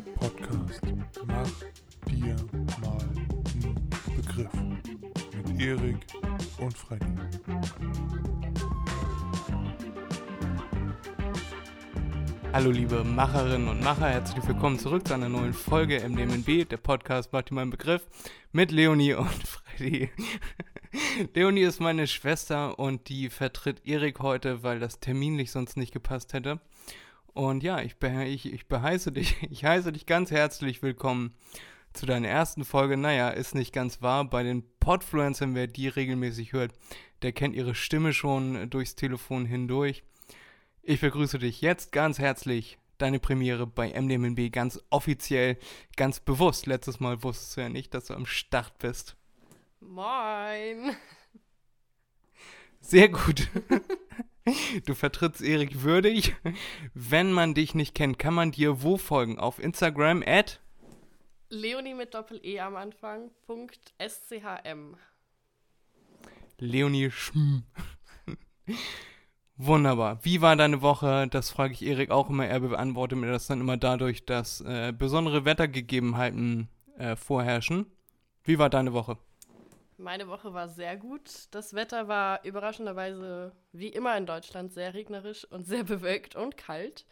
Podcast 0.00 0.82
Mach 1.26 1.50
dir 2.06 2.36
mal 2.82 2.98
einen 3.00 3.90
Begriff 4.14 4.52
mit 5.32 5.60
Erik 5.60 5.96
und 6.58 6.76
Freddy. 6.76 7.06
Hallo 12.52 12.70
liebe 12.70 13.04
Macherinnen 13.04 13.68
und 13.68 13.82
Macher, 13.82 14.08
herzlich 14.10 14.46
willkommen 14.46 14.78
zurück 14.78 15.08
zu 15.08 15.14
einer 15.14 15.30
neuen 15.30 15.54
Folge 15.54 16.06
MDMNB, 16.06 16.68
der 16.68 16.76
Podcast 16.76 17.32
macht 17.32 17.48
dir 17.48 17.54
mal 17.54 17.62
einen 17.62 17.70
Begriff 17.70 18.06
mit 18.52 18.72
Leonie 18.72 19.14
und 19.14 19.28
Freddy. 19.48 20.10
Leonie 21.34 21.62
ist 21.62 21.80
meine 21.80 22.06
Schwester 22.06 22.78
und 22.78 23.08
die 23.08 23.30
vertritt 23.30 23.86
Erik 23.86 24.20
heute, 24.20 24.62
weil 24.62 24.78
das 24.78 25.00
terminlich 25.00 25.50
sonst 25.50 25.78
nicht 25.78 25.92
gepasst 25.92 26.34
hätte. 26.34 26.60
Und 27.36 27.62
ja, 27.62 27.82
ich, 27.82 27.98
be 27.98 28.24
ich, 28.24 28.50
ich 28.50 28.66
beheiße 28.66 29.12
dich, 29.12 29.36
ich 29.50 29.62
heiße 29.62 29.92
dich 29.92 30.06
ganz 30.06 30.30
herzlich 30.30 30.80
willkommen 30.80 31.34
zu 31.92 32.06
deiner 32.06 32.28
ersten 32.28 32.64
Folge. 32.64 32.96
Naja, 32.96 33.28
ist 33.28 33.54
nicht 33.54 33.74
ganz 33.74 34.00
wahr. 34.00 34.24
Bei 34.24 34.42
den 34.42 34.64
Podfluencern, 34.80 35.54
wer 35.54 35.66
die 35.66 35.88
regelmäßig 35.88 36.54
hört, 36.54 36.72
der 37.20 37.32
kennt 37.32 37.54
ihre 37.54 37.74
Stimme 37.74 38.14
schon 38.14 38.70
durchs 38.70 38.94
Telefon 38.94 39.44
hindurch. 39.44 40.02
Ich 40.80 41.02
begrüße 41.02 41.38
dich 41.38 41.60
jetzt 41.60 41.92
ganz 41.92 42.18
herzlich. 42.18 42.78
Deine 42.96 43.18
Premiere 43.18 43.66
bei 43.66 43.92
MDMNB 43.92 44.50
ganz 44.50 44.80
offiziell, 44.88 45.58
ganz 45.94 46.20
bewusst. 46.20 46.64
Letztes 46.64 47.00
Mal 47.00 47.22
wusstest 47.22 47.58
du 47.58 47.60
ja 47.60 47.68
nicht, 47.68 47.92
dass 47.92 48.06
du 48.06 48.14
am 48.14 48.24
Start 48.24 48.78
bist. 48.78 49.14
Moin. 49.80 50.96
Sehr 52.80 53.10
gut. 53.10 53.50
Du 54.84 54.94
vertrittst 54.94 55.42
Erik 55.42 55.82
würdig. 55.82 56.36
Wenn 56.94 57.32
man 57.32 57.54
dich 57.54 57.74
nicht 57.74 57.94
kennt, 57.94 58.18
kann 58.18 58.34
man 58.34 58.52
dir 58.52 58.82
wo 58.82 58.96
folgen? 58.96 59.38
Auf 59.38 59.58
Instagram 59.58 60.22
at 60.24 60.60
Leonie 61.48 61.94
mit 61.94 62.14
Doppel-E 62.14 62.60
am 62.60 62.76
Anfang. 62.76 63.30
Punkt 63.46 63.94
SCHM. 63.98 64.96
Leonie 66.58 67.10
Schm. 67.10 67.64
Wunderbar. 69.56 70.24
Wie 70.24 70.40
war 70.40 70.56
deine 70.56 70.82
Woche? 70.82 71.28
Das 71.30 71.50
frage 71.50 71.72
ich 71.72 71.82
Erik 71.82 72.10
auch 72.10 72.28
immer. 72.28 72.46
Er 72.46 72.60
beantwortet 72.60 73.18
mir 73.18 73.30
das 73.30 73.46
dann 73.46 73.60
immer 73.60 73.76
dadurch, 73.76 74.26
dass 74.26 74.60
äh, 74.60 74.92
besondere 74.96 75.44
Wettergegebenheiten 75.44 76.68
äh, 76.98 77.16
vorherrschen. 77.16 77.86
Wie 78.44 78.58
war 78.58 78.70
deine 78.70 78.92
Woche? 78.92 79.18
Meine 79.98 80.28
Woche 80.28 80.52
war 80.52 80.68
sehr 80.68 80.96
gut. 80.96 81.48
Das 81.52 81.72
Wetter 81.72 82.06
war 82.06 82.44
überraschenderweise 82.44 83.52
wie 83.72 83.88
immer 83.88 84.16
in 84.16 84.26
Deutschland 84.26 84.72
sehr 84.72 84.92
regnerisch 84.94 85.44
und 85.50 85.66
sehr 85.66 85.84
bewölkt 85.84 86.36
und 86.36 86.56
kalt. 86.56 87.06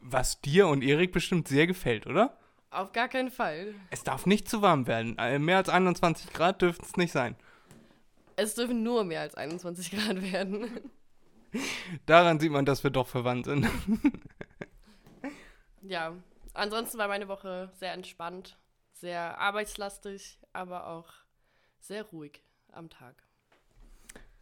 Was 0.00 0.40
dir 0.40 0.68
und 0.68 0.82
Erik 0.82 1.12
bestimmt 1.12 1.48
sehr 1.48 1.66
gefällt, 1.66 2.06
oder? 2.06 2.36
Auf 2.70 2.92
gar 2.92 3.08
keinen 3.08 3.30
Fall. 3.30 3.74
Es 3.90 4.04
darf 4.04 4.26
nicht 4.26 4.48
zu 4.48 4.62
warm 4.62 4.86
werden. 4.86 5.16
Äh, 5.18 5.38
Mehr 5.38 5.56
als 5.56 5.68
21 5.68 6.32
Grad 6.32 6.62
dürften 6.62 6.84
es 6.84 6.96
nicht 6.96 7.12
sein. 7.12 7.34
Es 8.36 8.54
dürfen 8.54 8.82
nur 8.82 9.02
mehr 9.04 9.22
als 9.22 9.34
21 9.34 9.90
Grad 9.98 10.22
werden. 10.22 10.80
Daran 12.06 12.38
sieht 12.38 12.52
man, 12.52 12.66
dass 12.66 12.84
wir 12.84 12.90
doch 12.90 13.08
verwandt 13.08 13.46
sind. 13.46 13.66
ja, 15.82 16.12
ansonsten 16.52 16.98
war 16.98 17.08
meine 17.08 17.26
Woche 17.26 17.72
sehr 17.80 17.94
entspannt, 17.94 18.58
sehr 18.92 19.38
arbeitslastig, 19.38 20.38
aber 20.52 20.86
auch 20.88 21.08
sehr 21.80 22.04
ruhig 22.04 22.42
am 22.72 22.90
Tag. 22.90 23.22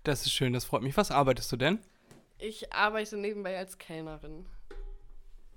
Das 0.03 0.25
ist 0.25 0.33
schön, 0.33 0.53
das 0.53 0.65
freut 0.65 0.83
mich. 0.83 0.97
Was 0.97 1.11
arbeitest 1.11 1.51
du 1.53 1.57
denn? 1.57 1.81
Ich 2.39 2.73
arbeite 2.73 3.17
nebenbei 3.17 3.59
als 3.59 3.79
Kellnerin. 3.79 4.47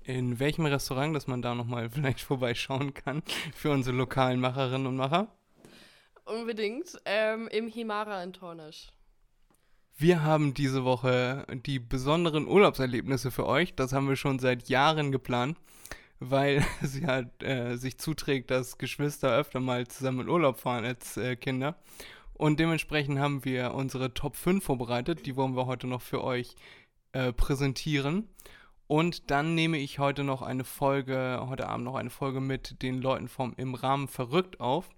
In 0.02 0.40
welchem 0.40 0.66
Restaurant, 0.66 1.14
dass 1.14 1.26
man 1.26 1.42
da 1.42 1.54
nochmal 1.54 1.90
vielleicht 1.90 2.20
vorbeischauen 2.20 2.94
kann 2.94 3.22
für 3.54 3.70
unsere 3.70 3.96
lokalen 3.96 4.40
Macherinnen 4.40 4.86
und 4.86 4.96
Macher? 4.96 5.28
Unbedingt. 6.24 7.00
Ähm, 7.04 7.48
Im 7.48 7.68
Himara 7.68 8.22
in 8.22 8.32
Tornisch. 8.32 8.88
Wir 9.96 10.22
haben 10.22 10.54
diese 10.54 10.84
Woche 10.84 11.46
die 11.66 11.78
besonderen 11.78 12.48
Urlaubserlebnisse 12.48 13.30
für 13.30 13.46
euch. 13.46 13.74
Das 13.74 13.92
haben 13.92 14.08
wir 14.08 14.16
schon 14.16 14.38
seit 14.38 14.70
Jahren 14.70 15.12
geplant, 15.12 15.58
weil 16.20 16.64
es 16.82 16.98
ja 16.98 17.24
äh, 17.40 17.76
sich 17.76 17.98
zuträgt, 17.98 18.50
dass 18.50 18.78
Geschwister 18.78 19.36
öfter 19.36 19.58
mal 19.58 19.88
zusammen 19.88 20.20
in 20.20 20.28
Urlaub 20.28 20.58
fahren 20.58 20.84
als 20.84 21.16
äh, 21.16 21.34
Kinder. 21.36 21.76
Und 22.34 22.60
dementsprechend 22.60 23.18
haben 23.18 23.44
wir 23.44 23.74
unsere 23.74 24.14
Top 24.14 24.36
5 24.36 24.64
vorbereitet. 24.64 25.26
Die 25.26 25.36
wollen 25.36 25.56
wir 25.56 25.66
heute 25.66 25.86
noch 25.86 26.00
für 26.00 26.24
euch 26.24 26.54
äh, 27.12 27.32
präsentieren. 27.32 28.28
Und 28.86 29.30
dann 29.30 29.54
nehme 29.54 29.78
ich 29.78 29.98
heute 29.98 30.24
noch 30.24 30.42
eine 30.42 30.64
Folge, 30.64 31.44
heute 31.48 31.68
Abend 31.68 31.84
noch 31.84 31.96
eine 31.96 32.10
Folge 32.10 32.40
mit 32.40 32.82
den 32.82 33.00
Leuten 33.00 33.28
vom 33.28 33.52
Im 33.56 33.74
Rahmen 33.74 34.08
verrückt 34.08 34.58
auf. 34.58 34.88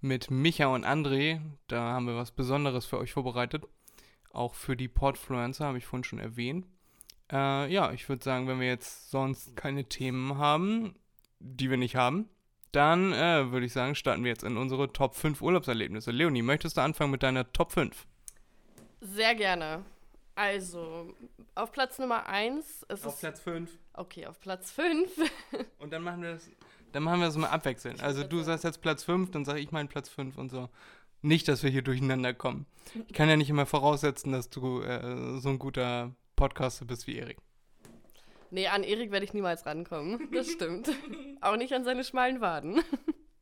Mit 0.00 0.30
Micha 0.30 0.66
und 0.66 0.84
André. 0.84 1.40
Da 1.68 1.92
haben 1.92 2.06
wir 2.06 2.16
was 2.16 2.32
Besonderes 2.32 2.84
für 2.84 2.98
euch 2.98 3.12
vorbereitet. 3.12 3.64
Auch 4.32 4.54
für 4.54 4.76
die 4.76 4.88
Podfluencer, 4.88 5.66
habe 5.66 5.78
ich 5.78 5.86
vorhin 5.86 6.04
schon 6.04 6.18
erwähnt. 6.18 6.66
Äh, 7.32 7.72
ja, 7.72 7.92
ich 7.92 8.08
würde 8.08 8.22
sagen, 8.22 8.46
wenn 8.46 8.60
wir 8.60 8.68
jetzt 8.68 9.10
sonst 9.10 9.56
keine 9.56 9.84
Themen 9.84 10.36
haben, 10.38 10.94
die 11.38 11.70
wir 11.70 11.78
nicht 11.78 11.96
haben, 11.96 12.28
dann 12.72 13.12
äh, 13.12 13.50
würde 13.50 13.66
ich 13.66 13.72
sagen, 13.72 13.94
starten 13.94 14.22
wir 14.24 14.30
jetzt 14.30 14.44
in 14.44 14.56
unsere 14.56 14.92
Top 14.92 15.14
5 15.14 15.40
Urlaubserlebnisse. 15.40 16.10
Leonie, 16.10 16.42
möchtest 16.42 16.76
du 16.76 16.82
anfangen 16.82 17.10
mit 17.10 17.22
deiner 17.22 17.50
Top 17.52 17.72
5? 17.72 18.06
Sehr 19.00 19.34
gerne. 19.34 19.84
Also, 20.34 21.14
auf 21.54 21.72
Platz 21.72 21.98
Nummer 21.98 22.26
1 22.26 22.84
ist 22.84 23.04
es. 23.04 23.16
Platz 23.16 23.40
5. 23.40 23.70
Okay, 23.94 24.26
auf 24.26 24.40
Platz 24.40 24.70
5. 24.70 25.10
Und 25.78 25.92
dann 25.92 26.02
machen 26.02 26.22
wir 26.22 26.32
das, 26.32 26.50
dann 26.92 27.02
machen 27.02 27.20
wir 27.20 27.26
das 27.26 27.36
mal 27.36 27.48
abwechselnd. 27.48 28.02
Also 28.02 28.22
du 28.22 28.42
sagst 28.42 28.64
jetzt 28.64 28.80
Platz 28.82 29.04
5, 29.04 29.30
dann 29.30 29.44
sage 29.44 29.60
ich 29.60 29.72
meinen 29.72 29.88
Platz 29.88 30.08
5 30.08 30.36
und 30.36 30.50
so. 30.50 30.68
Nicht, 31.22 31.48
dass 31.48 31.62
wir 31.62 31.70
hier 31.70 31.82
durcheinander 31.82 32.34
kommen. 32.34 32.66
Ich 33.06 33.14
kann 33.14 33.28
ja 33.28 33.36
nicht 33.36 33.48
immer 33.48 33.64
voraussetzen, 33.64 34.32
dass 34.32 34.50
du 34.50 34.82
äh, 34.82 35.38
so 35.40 35.48
ein 35.48 35.58
guter 35.58 36.14
Podcaster 36.42 36.84
bist 36.84 37.06
wie 37.06 37.18
Erik. 37.18 37.38
nee, 38.50 38.66
an 38.66 38.82
Erik 38.82 39.12
werde 39.12 39.24
ich 39.24 39.32
niemals 39.32 39.64
rankommen. 39.64 40.28
Das 40.32 40.50
stimmt. 40.50 40.90
Auch 41.40 41.54
nicht 41.54 41.72
an 41.72 41.84
seine 41.84 42.02
schmalen 42.02 42.40
Waden. 42.40 42.82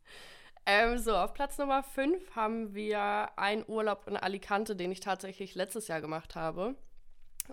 ähm, 0.66 0.99
so, 0.99 1.16
auf 1.16 1.33
Platz 1.33 1.56
Nummer 1.56 1.83
5 1.83 2.37
haben 2.37 2.75
wir 2.75 3.31
einen 3.38 3.65
Urlaub 3.66 4.06
in 4.06 4.19
Alicante, 4.19 4.77
den 4.77 4.93
ich 4.93 5.00
tatsächlich 5.00 5.55
letztes 5.55 5.88
Jahr 5.88 6.03
gemacht 6.03 6.34
habe. 6.34 6.75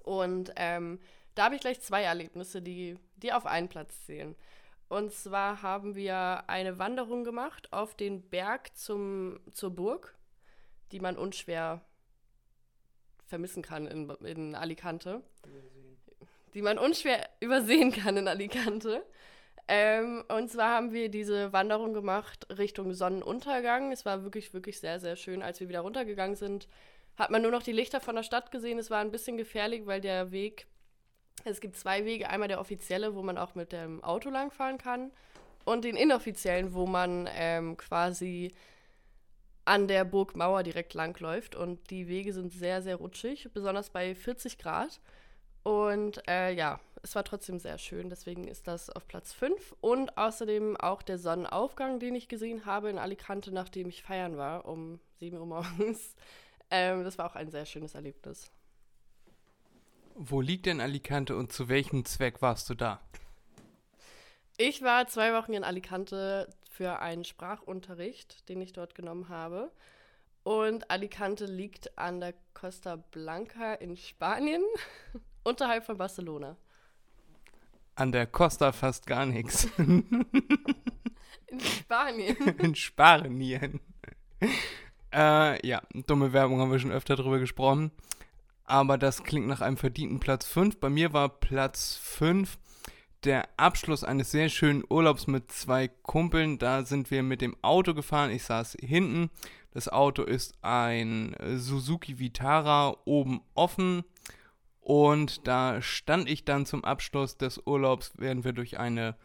Und 0.03 0.51
ähm, 0.57 0.99
da 1.33 1.45
habe 1.45 1.55
ich 1.55 1.61
gleich 1.61 1.79
zwei 1.79 2.03
Erlebnisse, 2.03 2.61
die, 2.61 2.99
die 3.15 3.31
auf 3.31 3.45
einen 3.45 3.69
Platz 3.69 4.05
zählen. 4.05 4.35
Und 4.89 5.13
zwar 5.13 5.61
haben 5.61 5.95
wir 5.95 6.43
eine 6.49 6.77
Wanderung 6.77 7.23
gemacht 7.23 7.71
auf 7.71 7.95
den 7.95 8.21
Berg 8.21 8.75
zum, 8.75 9.39
zur 9.53 9.73
Burg, 9.73 10.13
die 10.91 10.99
man 10.99 11.17
unschwer 11.17 11.85
vermissen 13.27 13.61
kann 13.61 13.87
in, 13.87 14.09
in 14.25 14.55
Alicante. 14.55 15.21
Die 16.53 16.61
man 16.61 16.77
unschwer 16.77 17.29
übersehen 17.39 17.91
kann 17.91 18.17
in 18.17 18.27
Alicante. 18.27 19.03
Ähm, 19.67 20.23
und 20.29 20.49
zwar 20.49 20.75
haben 20.75 20.93
wir 20.93 21.09
diese 21.09 21.51
Wanderung 21.51 21.93
gemacht 21.93 22.47
Richtung 22.57 22.93
Sonnenuntergang. 22.93 23.91
Es 23.91 24.05
war 24.05 24.23
wirklich, 24.23 24.53
wirklich 24.53 24.79
sehr, 24.79 24.99
sehr 24.99 25.15
schön. 25.15 25.41
Als 25.41 25.59
wir 25.59 25.67
wieder 25.67 25.81
runtergegangen 25.81 26.37
sind, 26.37 26.67
hat 27.17 27.31
man 27.31 27.41
nur 27.41 27.51
noch 27.51 27.63
die 27.63 27.73
Lichter 27.73 27.99
von 27.99 28.15
der 28.15 28.23
Stadt 28.23 28.51
gesehen. 28.51 28.79
Es 28.79 28.89
war 28.89 28.99
ein 28.99 29.11
bisschen 29.11 29.37
gefährlich, 29.37 29.85
weil 29.85 29.99
der 29.99 30.31
Weg, 30.31 30.67
es 31.43 31.59
gibt 31.59 31.75
zwei 31.75 32.05
Wege. 32.05 32.29
Einmal 32.29 32.47
der 32.47 32.61
offizielle, 32.61 33.13
wo 33.13 33.23
man 33.23 33.37
auch 33.37 33.55
mit 33.55 33.73
dem 33.73 34.03
Auto 34.03 34.29
langfahren 34.29 34.77
kann. 34.77 35.11
Und 35.65 35.83
den 35.83 35.97
inoffiziellen, 35.97 36.73
wo 36.73 36.85
man 36.85 37.27
ähm, 37.33 37.75
quasi 37.75 38.53
an 39.67 39.87
der 39.87 40.05
Burgmauer 40.05 40.63
direkt 40.63 40.93
langläuft. 40.93 41.55
Und 41.55 41.89
die 41.89 42.07
Wege 42.07 42.33
sind 42.33 42.51
sehr, 42.51 42.81
sehr 42.81 42.95
rutschig, 42.95 43.49
besonders 43.53 43.89
bei 43.89 44.15
40 44.15 44.57
Grad. 44.57 44.99
Und 45.63 46.25
äh, 46.29 46.53
ja, 46.53 46.79
es 47.03 47.15
war 47.15 47.23
trotzdem 47.23 47.59
sehr 47.59 47.77
schön, 47.77 48.09
deswegen 48.09 48.47
ist 48.47 48.67
das 48.67 48.89
auf 48.89 49.07
Platz 49.07 49.33
5. 49.33 49.75
Und 49.81 50.17
außerdem 50.17 50.77
auch 50.77 51.01
der 51.01 51.17
Sonnenaufgang, 51.17 51.99
den 51.99 52.15
ich 52.15 52.27
gesehen 52.27 52.65
habe 52.65 52.89
in 52.89 52.97
Alicante, 52.97 53.53
nachdem 53.53 53.89
ich 53.89 54.03
feiern 54.03 54.37
war, 54.37 54.65
um 54.65 54.99
7 55.19 55.37
Uhr 55.37 55.45
morgens. 55.45 56.15
Ähm, 56.69 57.05
das 57.05 57.17
war 57.17 57.31
auch 57.31 57.35
ein 57.35 57.49
sehr 57.49 57.65
schönes 57.65 57.95
Erlebnis. 57.95 58.51
Wo 60.15 60.41
liegt 60.41 60.65
denn 60.65 60.81
Alicante 60.81 61.33
und 61.37 61.53
zu 61.53 61.69
welchem 61.69 62.03
Zweck 62.03 62.41
warst 62.41 62.69
du 62.69 62.73
da? 62.73 62.99
Ich 64.57 64.81
war 64.81 65.07
zwei 65.07 65.33
Wochen 65.33 65.53
in 65.53 65.63
Alicante 65.63 66.49
für 66.77 66.99
einen 66.99 67.25
Sprachunterricht, 67.25 68.47
den 68.49 68.61
ich 68.61 68.71
dort 68.71 68.93
genommen 68.93 69.29
habe. 69.29 69.71
Und 70.43 70.91
Alicante 70.91 71.45
liegt 71.45 71.97
an 71.97 72.19
der 72.19 72.35
Costa 72.53 72.95
Blanca 72.95 73.73
in 73.73 73.97
Spanien, 73.97 74.61
unterhalb 75.43 75.85
von 75.85 75.97
Barcelona. 75.97 76.55
An 77.95 78.11
der 78.11 78.27
Costa 78.27 78.71
fast 78.71 79.07
gar 79.07 79.25
nichts. 79.25 79.67
In 81.47 81.61
Spanien. 81.61 82.35
in 82.59 82.75
Spanien. 82.75 83.79
äh, 85.13 85.65
ja, 85.65 85.81
dumme 86.05 86.33
Werbung 86.33 86.59
haben 86.59 86.71
wir 86.71 86.79
schon 86.79 86.91
öfter 86.91 87.15
drüber 87.15 87.39
gesprochen. 87.39 87.91
Aber 88.65 88.97
das 88.97 89.23
klingt 89.23 89.47
nach 89.47 89.61
einem 89.61 89.77
verdienten 89.77 90.19
Platz 90.19 90.45
5. 90.45 90.77
Bei 90.81 90.89
mir 90.89 91.13
war 91.13 91.29
Platz 91.29 91.95
5 91.95 92.57
der 93.23 93.47
Abschluss 93.57 94.03
eines 94.03 94.31
sehr 94.31 94.49
schönen 94.49 94.83
Urlaubs 94.89 95.27
mit 95.27 95.51
zwei 95.51 95.87
Kumpeln. 95.87 96.57
Da 96.57 96.83
sind 96.83 97.11
wir 97.11 97.23
mit 97.23 97.41
dem 97.41 97.55
Auto 97.61 97.93
gefahren. 97.93 98.31
Ich 98.31 98.43
saß 98.43 98.77
hinten. 98.79 99.29
Das 99.71 99.89
Auto 99.89 100.23
ist 100.23 100.55
ein 100.61 101.35
Suzuki 101.55 102.19
Vitara 102.19 102.95
oben 103.05 103.41
offen. 103.53 104.03
Und 104.81 105.47
da 105.47 105.81
stand 105.81 106.29
ich 106.29 106.45
dann 106.45 106.65
zum 106.65 106.85
Abschluss 106.85 107.37
des 107.37 107.61
Urlaubs, 107.65 108.13
während 108.17 108.45
wir 108.45 108.53
durch 108.53 108.79
eine 108.79 109.15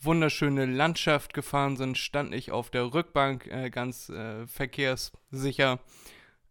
wunderschöne 0.00 0.66
Landschaft 0.66 1.34
gefahren 1.34 1.76
sind, 1.76 1.98
stand 1.98 2.34
ich 2.34 2.50
auf 2.50 2.70
der 2.70 2.92
Rückbank 2.92 3.46
äh, 3.46 3.70
ganz 3.70 4.08
äh, 4.08 4.46
verkehrssicher 4.46 5.78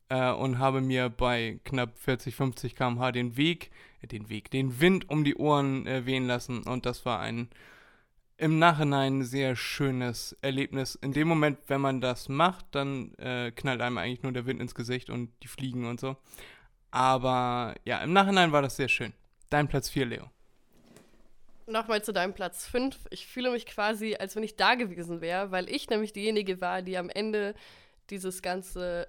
äh, 0.10 0.32
und 0.32 0.60
habe 0.60 0.82
mir 0.82 1.10
bei 1.10 1.60
knapp 1.64 1.98
40, 1.98 2.36
50 2.36 2.76
km/h 2.76 3.12
den 3.12 3.38
Weg, 3.38 3.72
den 4.08 4.30
Weg, 4.30 4.52
den 4.52 4.80
Wind 4.80 5.10
um 5.10 5.24
die 5.24 5.36
Ohren 5.36 5.88
äh, 5.88 6.06
wehen 6.06 6.28
lassen 6.28 6.64
und 6.64 6.86
das 6.86 7.06
war 7.06 7.20
ein 7.20 7.50
im 8.42 8.58
Nachhinein 8.58 9.24
sehr 9.24 9.56
schönes 9.56 10.36
Erlebnis. 10.42 10.96
In 10.96 11.14
dem 11.14 11.28
Moment, 11.28 11.60
wenn 11.68 11.80
man 11.80 12.02
das 12.02 12.28
macht, 12.28 12.66
dann 12.72 13.14
äh, 13.20 13.52
knallt 13.52 13.82
einem 13.82 14.00
eigentlich 14.00 14.24
nur 14.24 14.32
der 14.32 14.48
Wind 14.48 14.60
ins 14.60 14.74
Gesicht 14.74 15.12
und 15.12 15.32
die 15.44 15.48
Fliegen 15.48 15.86
und 15.86 16.00
so. 16.00 16.18
Aber 16.90 17.76
ja, 17.86 18.00
im 18.00 18.14
Nachhinein 18.14 18.52
war 18.52 18.64
das 18.64 18.78
sehr 18.78 18.90
schön. 18.90 19.14
Dein 19.52 19.68
Platz 19.68 19.90
4, 19.90 20.06
Leo. 20.08 20.32
Nochmal 21.68 22.04
zu 22.04 22.14
deinem 22.14 22.34
Platz 22.34 22.66
5. 22.66 22.98
Ich 23.12 23.28
fühle 23.28 23.52
mich 23.52 23.68
quasi, 23.68 24.16
als 24.20 24.36
wenn 24.36 24.44
ich 24.44 24.56
da 24.56 24.74
gewesen 24.74 25.22
wäre, 25.22 25.52
weil 25.52 25.70
ich 25.70 25.90
nämlich 25.92 26.12
diejenige 26.12 26.62
war, 26.62 26.82
die 26.82 26.98
am 26.98 27.10
Ende 27.10 27.54
dieses 28.10 28.42
ganze 28.42 29.08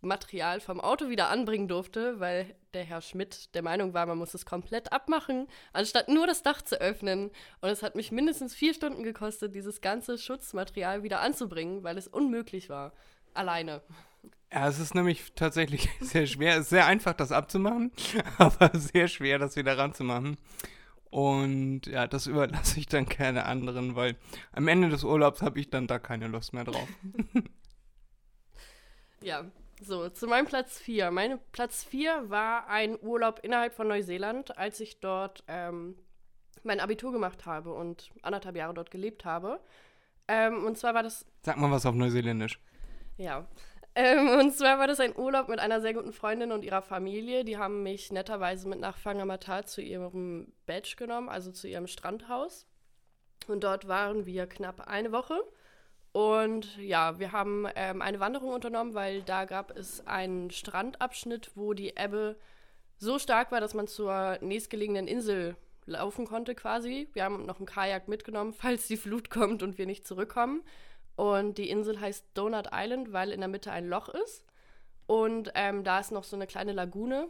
Schutzmaterial 0.00 0.60
vom 0.60 0.80
Auto 0.80 1.10
wieder 1.10 1.28
anbringen 1.28 1.68
durfte, 1.68 2.20
weil 2.20 2.54
der 2.72 2.84
Herr 2.84 3.02
Schmidt 3.02 3.54
der 3.54 3.62
Meinung 3.62 3.92
war, 3.92 4.06
man 4.06 4.18
muss 4.18 4.32
es 4.32 4.46
komplett 4.46 4.92
abmachen, 4.92 5.46
anstatt 5.72 6.08
nur 6.08 6.26
das 6.26 6.42
Dach 6.42 6.62
zu 6.62 6.80
öffnen. 6.80 7.30
Und 7.60 7.68
es 7.68 7.82
hat 7.82 7.96
mich 7.96 8.10
mindestens 8.10 8.54
vier 8.54 8.72
Stunden 8.72 9.02
gekostet, 9.02 9.54
dieses 9.54 9.80
ganze 9.80 10.16
Schutzmaterial 10.16 11.02
wieder 11.02 11.20
anzubringen, 11.20 11.82
weil 11.84 11.98
es 11.98 12.08
unmöglich 12.08 12.70
war. 12.70 12.92
Alleine. 13.34 13.82
Ja, 14.52 14.68
es 14.68 14.80
ist 14.80 14.94
nämlich 14.94 15.32
tatsächlich 15.34 15.88
sehr 16.00 16.26
schwer. 16.26 16.54
Es 16.54 16.62
ist 16.62 16.70
sehr 16.70 16.86
einfach, 16.86 17.12
das 17.12 17.30
abzumachen, 17.30 17.92
aber 18.38 18.70
sehr 18.74 19.08
schwer, 19.08 19.38
das 19.38 19.56
wieder 19.56 19.76
ranzumachen. 19.76 20.38
Und 21.10 21.86
ja, 21.86 22.06
das 22.06 22.26
überlasse 22.26 22.80
ich 22.80 22.86
dann 22.86 23.04
gerne 23.04 23.44
anderen, 23.44 23.96
weil 23.96 24.16
am 24.52 24.66
Ende 24.66 24.88
des 24.88 25.04
Urlaubs 25.04 25.42
habe 25.42 25.60
ich 25.60 25.68
dann 25.68 25.86
da 25.86 25.98
keine 25.98 26.28
Lust 26.28 26.54
mehr 26.54 26.64
drauf. 26.64 26.88
ja, 29.20 29.44
so, 29.80 30.08
zu 30.10 30.26
meinem 30.26 30.46
Platz 30.46 30.78
4. 30.78 31.10
Mein 31.10 31.38
Platz 31.52 31.84
4 31.84 32.30
war 32.30 32.68
ein 32.68 32.98
Urlaub 33.00 33.40
innerhalb 33.42 33.74
von 33.74 33.88
Neuseeland, 33.88 34.56
als 34.58 34.80
ich 34.80 35.00
dort 35.00 35.42
ähm, 35.48 35.96
mein 36.62 36.80
Abitur 36.80 37.12
gemacht 37.12 37.46
habe 37.46 37.72
und 37.72 38.10
anderthalb 38.22 38.56
Jahre 38.56 38.74
dort 38.74 38.90
gelebt 38.90 39.24
habe. 39.24 39.60
Ähm, 40.28 40.64
und 40.64 40.78
zwar 40.78 40.94
war 40.94 41.02
das. 41.02 41.26
Sag 41.42 41.56
mal 41.56 41.70
was 41.70 41.86
auf 41.86 41.94
Neuseeländisch. 41.94 42.60
Ja. 43.16 43.46
Ähm, 43.94 44.28
und 44.38 44.54
zwar 44.54 44.78
war 44.78 44.86
das 44.86 45.00
ein 45.00 45.16
Urlaub 45.16 45.48
mit 45.48 45.58
einer 45.58 45.80
sehr 45.80 45.94
guten 45.94 46.12
Freundin 46.12 46.52
und 46.52 46.64
ihrer 46.64 46.82
Familie. 46.82 47.44
Die 47.44 47.58
haben 47.58 47.82
mich 47.82 48.12
netterweise 48.12 48.68
mit 48.68 48.78
nach 48.78 49.04
Whangamata 49.04 49.64
zu 49.64 49.82
ihrem 49.82 50.52
Badge 50.66 50.94
genommen, 50.96 51.28
also 51.28 51.50
zu 51.50 51.66
ihrem 51.66 51.86
Strandhaus. 51.86 52.66
Und 53.48 53.64
dort 53.64 53.88
waren 53.88 54.26
wir 54.26 54.46
knapp 54.46 54.86
eine 54.86 55.10
Woche. 55.10 55.40
Und 56.12 56.76
ja, 56.78 57.18
wir 57.18 57.32
haben 57.32 57.66
ähm, 57.76 58.02
eine 58.02 58.18
Wanderung 58.18 58.50
unternommen, 58.50 58.94
weil 58.94 59.22
da 59.22 59.44
gab 59.44 59.76
es 59.76 60.06
einen 60.06 60.50
Strandabschnitt, 60.50 61.52
wo 61.54 61.72
die 61.72 61.96
Ebbe 61.96 62.36
so 62.98 63.18
stark 63.18 63.52
war, 63.52 63.60
dass 63.60 63.74
man 63.74 63.86
zur 63.86 64.38
nächstgelegenen 64.40 65.06
Insel 65.06 65.56
laufen 65.86 66.26
konnte 66.26 66.54
quasi. 66.54 67.08
Wir 67.12 67.24
haben 67.24 67.46
noch 67.46 67.60
ein 67.60 67.66
Kajak 67.66 68.08
mitgenommen, 68.08 68.52
falls 68.58 68.88
die 68.88 68.96
Flut 68.96 69.30
kommt 69.30 69.62
und 69.62 69.78
wir 69.78 69.86
nicht 69.86 70.06
zurückkommen. 70.06 70.62
Und 71.16 71.58
die 71.58 71.70
Insel 71.70 72.00
heißt 72.00 72.26
Donut 72.34 72.68
Island, 72.72 73.12
weil 73.12 73.30
in 73.30 73.40
der 73.40 73.48
Mitte 73.48 73.70
ein 73.70 73.88
Loch 73.88 74.08
ist. 74.08 74.44
Und 75.06 75.50
ähm, 75.54 75.84
da 75.84 76.00
ist 76.00 76.12
noch 76.12 76.24
so 76.24 76.36
eine 76.36 76.46
kleine 76.46 76.72
Lagune. 76.72 77.28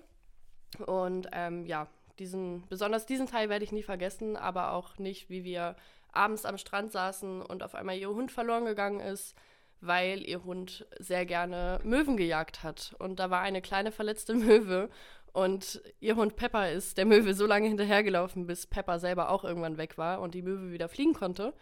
Und 0.87 1.29
ähm, 1.33 1.67
ja, 1.67 1.89
diesen, 2.19 2.67
besonders 2.69 3.07
diesen 3.07 3.27
Teil 3.27 3.49
werde 3.49 3.65
ich 3.65 3.73
nie 3.73 3.83
vergessen, 3.83 4.37
aber 4.37 4.73
auch 4.73 4.99
nicht, 4.99 5.29
wie 5.29 5.45
wir 5.45 5.77
abends 6.13 6.45
am 6.45 6.59
Strand 6.59 6.93
saßen 6.93 7.43
und 7.43 7.63
auf 7.63 7.75
einmal 7.75 7.97
ihr 7.97 8.09
Hund 8.09 8.33
verloren 8.33 8.65
gegangen 8.65 9.01
ist, 9.01 9.35
weil 9.81 10.23
ihr 10.27 10.45
Hund 10.45 10.87
sehr 10.99 11.25
gerne 11.27 11.81
Möwen 11.85 12.17
gejagt 12.17 12.63
hat. 12.63 12.95
Und 12.99 13.19
da 13.19 13.31
war 13.31 13.41
eine 13.41 13.63
kleine 13.63 13.93
verletzte 13.93 14.35
Möwe 14.37 14.91
und 15.33 15.81
ihr 16.01 16.17
Hund 16.17 16.37
Pepper 16.37 16.71
ist 16.71 16.99
der 16.99 17.07
Möwe 17.07 17.35
so 17.35 17.47
lange 17.47 17.69
hinterhergelaufen, 17.69 18.47
bis 18.47 18.67
Pepper 18.67 18.99
selber 18.99 19.31
auch 19.31 19.45
irgendwann 19.45 19.79
weg 19.79 19.97
war 19.97 20.21
und 20.21 20.35
die 20.35 20.43
Möwe 20.43 20.73
wieder 20.73 20.89
fliegen 20.89 21.15
konnte. 21.15 21.55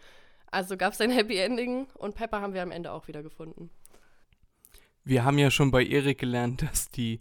Also 0.51 0.77
gab 0.77 0.93
es 0.93 1.01
ein 1.01 1.11
Happy 1.11 1.37
Ending 1.37 1.87
und 1.95 2.15
Pepper 2.15 2.41
haben 2.41 2.53
wir 2.53 2.63
am 2.63 2.71
Ende 2.71 2.91
auch 2.91 3.07
wieder 3.07 3.21
gefunden. 3.21 3.69
Wir 5.03 5.23
haben 5.23 5.37
ja 5.37 5.51
schon 5.51 5.71
bei 5.71 5.85
Erik 5.85 6.19
gelernt, 6.19 6.61
dass 6.69 6.89
die, 6.89 7.19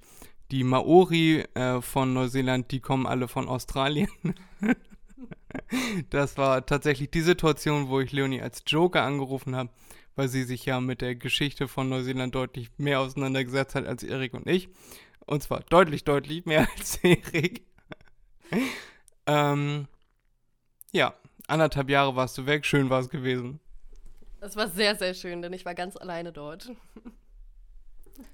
die 0.51 0.65
Maori 0.65 1.45
äh, 1.55 1.81
von 1.83 2.15
Neuseeland, 2.15 2.71
die 2.71 2.81
kommen 2.81 3.07
alle 3.07 3.29
von 3.29 3.49
Australien. 3.49 4.09
das 6.11 6.37
war 6.37 6.65
tatsächlich 6.67 7.11
die 7.11 7.21
Situation, 7.21 7.89
wo 7.89 8.01
ich 8.01 8.13
Leonie 8.13 8.43
als 8.43 8.63
Joker 8.67 9.03
angerufen 9.03 9.57
habe, 9.57 9.71
weil 10.17 10.29
sie 10.29 10.45
sich 10.45 10.65
ja 10.65 10.81
mit 10.81 11.01
der 11.01 11.15
Geschichte 11.15 11.69
von 11.69 11.89
Neuseeland 11.89 12.35
deutlich 12.35 12.71
mehr 12.77 13.01
auseinandergesetzt 13.01 13.75
hat 13.75 13.87
als 13.87 14.03
Erik 14.03 14.35
und 14.35 14.47
ich. 14.47 14.69
Und 15.27 15.43
zwar 15.43 15.61
deutlich, 15.61 16.05
deutlich 16.05 16.47
mehr 16.47 16.69
als 16.79 16.97
Erik. 17.03 17.63
ähm, 19.27 19.87
ja, 20.93 21.15
anderthalb 21.47 21.91
Jahre 21.91 22.17
warst 22.17 22.39
du 22.39 22.47
weg, 22.47 22.65
schön 22.65 22.91
war 22.91 23.01
es 23.01 23.11
gewesen. 23.11 23.61
Es 24.41 24.57
war 24.57 24.69
sehr, 24.69 24.95
sehr 24.97 25.15
schön, 25.15 25.43
denn 25.43 25.53
ich 25.53 25.65
war 25.65 25.75
ganz 25.75 25.97
alleine 25.97 26.33
dort. 26.33 26.71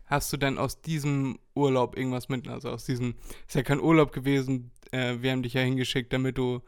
Hast 0.06 0.32
du 0.32 0.36
denn 0.36 0.58
aus 0.58 0.80
diesem 0.80 1.38
Urlaub 1.54 1.96
irgendwas 1.96 2.28
mit, 2.28 2.48
also 2.48 2.70
aus 2.70 2.84
diesem, 2.84 3.14
ist 3.46 3.54
ja 3.54 3.62
kein 3.62 3.80
Urlaub 3.80 4.12
gewesen, 4.12 4.70
äh, 4.92 5.16
wir 5.20 5.32
haben 5.32 5.42
dich 5.42 5.54
ja 5.54 5.62
hingeschickt, 5.62 6.12
damit 6.12 6.38
du, 6.38 6.60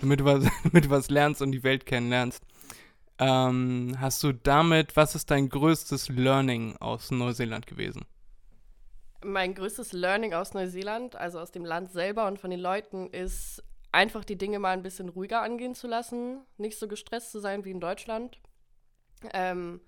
damit 0.00 0.20
du, 0.20 0.24
was, 0.24 0.44
damit 0.64 0.86
du 0.86 0.90
was 0.90 1.10
lernst 1.10 1.42
und 1.42 1.52
die 1.52 1.62
Welt 1.62 1.86
kennenlernst. 1.86 2.42
Ähm, 3.18 3.96
hast 3.98 4.22
du 4.22 4.32
damit, 4.32 4.96
was 4.96 5.14
ist 5.14 5.30
dein 5.30 5.48
größtes 5.48 6.08
Learning 6.08 6.76
aus 6.76 7.10
Neuseeland 7.10 7.66
gewesen? 7.66 8.04
Mein 9.24 9.54
größtes 9.54 9.92
Learning 9.92 10.34
aus 10.34 10.52
Neuseeland, 10.52 11.16
also 11.16 11.40
aus 11.40 11.50
dem 11.50 11.64
Land 11.64 11.90
selber 11.92 12.26
und 12.26 12.38
von 12.38 12.50
den 12.50 12.60
Leuten, 12.60 13.08
ist 13.10 13.62
einfach 13.90 14.24
die 14.24 14.36
Dinge 14.36 14.58
mal 14.58 14.72
ein 14.72 14.82
bisschen 14.82 15.08
ruhiger 15.08 15.40
angehen 15.40 15.74
zu 15.74 15.86
lassen, 15.86 16.42
nicht 16.58 16.78
so 16.78 16.86
gestresst 16.86 17.32
zu 17.32 17.40
sein 17.40 17.64
wie 17.64 17.70
in 17.70 17.80
Deutschland. 17.80 18.38
Ähm, 19.32 19.80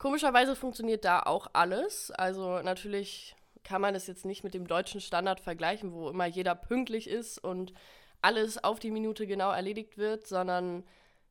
komischerweise 0.00 0.56
funktioniert 0.56 1.04
da 1.04 1.20
auch 1.20 1.46
alles. 1.52 2.10
Also 2.10 2.60
natürlich 2.62 3.36
kann 3.62 3.80
man 3.80 3.94
es 3.94 4.08
jetzt 4.08 4.24
nicht 4.24 4.42
mit 4.42 4.54
dem 4.54 4.66
deutschen 4.66 5.00
Standard 5.00 5.38
vergleichen, 5.38 5.92
wo 5.92 6.08
immer 6.08 6.26
jeder 6.26 6.56
pünktlich 6.56 7.08
ist 7.08 7.38
und 7.38 7.72
alles 8.22 8.64
auf 8.64 8.80
die 8.80 8.90
Minute 8.90 9.26
genau 9.26 9.52
erledigt 9.52 9.98
wird, 9.98 10.26
sondern 10.26 10.82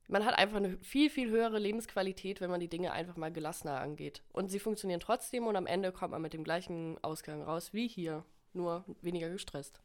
man 0.08 0.24
hat 0.26 0.38
einfach 0.38 0.58
eine 0.58 0.78
viel, 0.78 1.10
viel 1.10 1.30
höhere 1.30 1.60
Lebensqualität, 1.60 2.42
wenn 2.42 2.50
man 2.50 2.60
die 2.60 2.68
Dinge 2.68 2.92
einfach 2.92 3.18
mal 3.18 3.32
gelassener 3.32 3.82
angeht. 3.82 4.24
Und 4.32 4.50
sie 4.50 4.60
funktionieren 4.60 5.00
trotzdem 5.00 5.48
und 5.48 5.56
am 5.56 5.68
Ende 5.68 5.92
kommt 5.92 6.12
man 6.12 6.22
mit 6.22 6.34
dem 6.34 6.44
gleichen 6.44 6.98
Ausgang 7.04 7.42
raus 7.42 7.74
wie 7.74 7.88
hier, 7.88 8.24
nur 8.54 8.86
weniger 9.02 9.30
gestresst. 9.30 9.82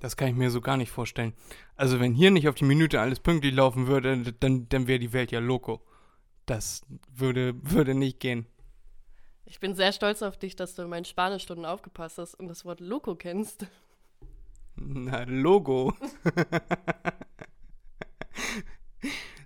Das 0.00 0.16
kann 0.16 0.28
ich 0.28 0.34
mir 0.34 0.50
so 0.50 0.60
gar 0.60 0.76
nicht 0.76 0.90
vorstellen. 0.90 1.32
Also 1.76 2.00
wenn 2.00 2.14
hier 2.14 2.30
nicht 2.30 2.48
auf 2.48 2.56
die 2.56 2.64
Minute 2.64 3.00
alles 3.00 3.20
pünktlich 3.20 3.54
laufen 3.54 3.86
würde, 3.86 4.32
dann, 4.40 4.68
dann 4.68 4.86
wäre 4.88 4.98
die 4.98 5.12
Welt 5.12 5.30
ja 5.30 5.38
loco. 5.40 5.80
Das 6.46 6.82
würde, 7.08 7.54
würde 7.62 7.94
nicht 7.94 8.20
gehen. 8.20 8.46
Ich 9.44 9.60
bin 9.60 9.74
sehr 9.74 9.92
stolz 9.92 10.22
auf 10.22 10.38
dich, 10.38 10.56
dass 10.56 10.74
du 10.74 10.82
in 10.82 10.88
meinen 10.88 11.04
Spanischstunden 11.04 11.66
aufgepasst 11.66 12.18
hast 12.18 12.34
und 12.34 12.48
das 12.48 12.64
Wort 12.64 12.80
Loco 12.80 13.14
kennst. 13.14 13.66
Na, 14.76 15.24
Logo. 15.24 15.94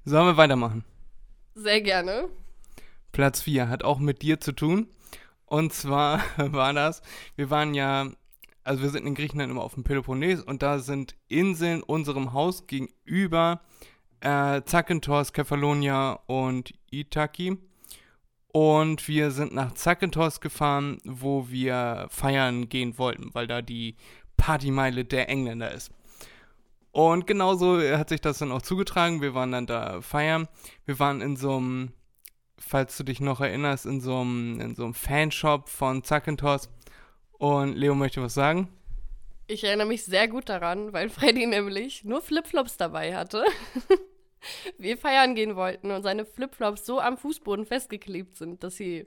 Sollen 0.05 0.27
wir 0.27 0.37
weitermachen? 0.37 0.85
Sehr 1.55 1.81
gerne. 1.81 2.29
Platz 3.11 3.43
4 3.43 3.69
hat 3.69 3.83
auch 3.83 3.99
mit 3.99 4.23
dir 4.23 4.41
zu 4.41 4.53
tun. 4.53 4.89
Und 5.47 5.73
zwar 5.73 6.21
war 6.37 6.73
das, 6.73 7.03
wir 7.35 7.51
waren 7.51 7.75
ja 7.75 8.11
also 8.67 8.83
wir 8.83 8.91
sind 8.91 9.07
in 9.07 9.15
Griechenland 9.15 9.51
immer 9.51 9.63
auf 9.63 9.75
dem 9.75 9.85
Peloponnes 9.85 10.43
und 10.43 10.61
da 10.61 10.81
sind 10.81 11.15
Inseln 11.29 11.85
unserem 11.85 12.33
Haus 12.33 12.67
gegenüber 12.67 13.61
äh, 14.21 14.63
Zakynthos, 14.65 15.33
Kefalonia 15.33 16.21
und 16.27 16.73
Itaki. 16.91 17.59
Und 18.53 19.07
wir 19.07 19.31
sind 19.33 19.55
nach 19.55 19.75
Zakynthos 19.75 20.41
gefahren, 20.41 20.99
wo 21.05 21.51
wir 21.51 22.07
feiern 22.11 22.69
gehen 22.69 22.97
wollten, 22.97 23.35
weil 23.35 23.47
da 23.47 23.61
die 23.61 23.97
Partymeile 24.37 25.05
der 25.05 25.29
Engländer 25.29 25.73
ist. 25.73 25.91
Und 26.91 27.27
genauso 27.27 27.79
hat 27.79 28.09
sich 28.09 28.23
das 28.23 28.39
dann 28.39 28.53
auch 28.53 28.63
zugetragen. 28.63 29.21
Wir 29.21 29.35
waren 29.35 29.53
dann 29.53 29.67
da 29.67 30.01
feiern. 30.01 30.49
Wir 30.87 30.99
waren 30.99 31.21
in 31.21 31.37
so 31.37 31.59
einem, 31.59 31.93
falls 32.57 32.97
du 32.97 33.05
dich 33.05 33.21
noch 33.21 33.43
erinnerst, 33.43 33.85
in 33.85 34.01
so 34.01 34.21
einem, 34.21 34.59
in 34.61 34.75
so 34.75 34.85
einem 34.85 34.95
Fanshop 34.95 35.69
von 35.69 36.03
Zakynthos. 36.03 36.71
Und 37.33 37.77
Leo 37.77 37.95
möchte 37.95 38.23
was 38.23 38.33
sagen. 38.33 38.69
Ich 39.49 39.63
erinnere 39.63 39.87
mich 39.87 40.05
sehr 40.05 40.29
gut 40.29 40.49
daran, 40.49 40.93
weil 40.93 41.09
Freddy 41.11 41.47
nämlich 41.47 42.05
nur 42.05 42.21
Flipflops 42.21 42.77
dabei 42.77 43.17
hatte. 43.17 43.45
wir 44.79 44.97
feiern 44.97 45.35
gehen 45.35 45.57
wollten 45.57 45.91
und 45.91 46.03
seine 46.03 46.25
Flipflops 46.25 46.85
so 46.85 47.01
am 47.01 47.17
Fußboden 47.17 47.67
festgeklebt 47.67 48.37
sind, 48.37 48.63
dass 48.63 48.77
sie 48.77 49.07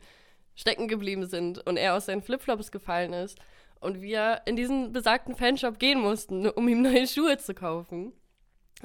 stecken 0.55 0.87
geblieben 0.87 1.25
sind 1.25 1.65
und 1.65 1.77
er 1.77 1.95
aus 1.95 2.07
seinen 2.07 2.21
Flipflops 2.21 2.71
gefallen 2.71 3.13
ist 3.13 3.39
und 3.79 4.01
wir 4.01 4.41
in 4.45 4.55
diesen 4.55 4.91
besagten 4.91 5.35
Fanshop 5.35 5.79
gehen 5.79 5.99
mussten, 5.99 6.47
um 6.49 6.67
ihm 6.67 6.81
neue 6.81 7.07
Schuhe 7.07 7.37
zu 7.37 7.53
kaufen. 7.53 8.13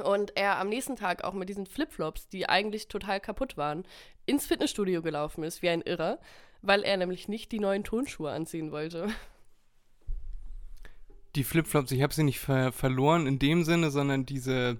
Und 0.03 0.37
er 0.37 0.59
am 0.59 0.69
nächsten 0.69 0.97
Tag 0.97 1.23
auch 1.23 1.35
mit 1.35 1.49
diesen 1.49 1.67
Flipflops, 1.67 2.29
die 2.29 2.49
eigentlich 2.49 2.89
total 2.89 3.21
kaputt 3.21 3.57
waren, 3.57 3.85
ins 4.27 4.47
Fitnessstudio 4.47 5.03
gelaufen 5.03 5.45
ist, 5.45 5.63
wie 5.63 5.69
ein 5.69 5.83
Irrer, 5.83 6.19
weil 6.63 6.83
er 6.83 6.97
nämlich 6.97 7.29
nicht 7.29 7.53
die 7.53 7.61
neuen 7.61 7.85
Tonschuhe 7.85 8.31
anziehen 8.31 8.73
wollte. 8.73 9.09
Die 11.37 11.45
Flipflops, 11.45 11.91
ich 11.91 12.03
habe 12.03 12.15
sie 12.15 12.23
nicht 12.23 12.41
ver 12.41 12.73
verloren 12.73 13.27
in 13.27 13.39
dem 13.39 13.65
Sinne, 13.65 13.91
sondern 13.91 14.25
diese 14.27 14.79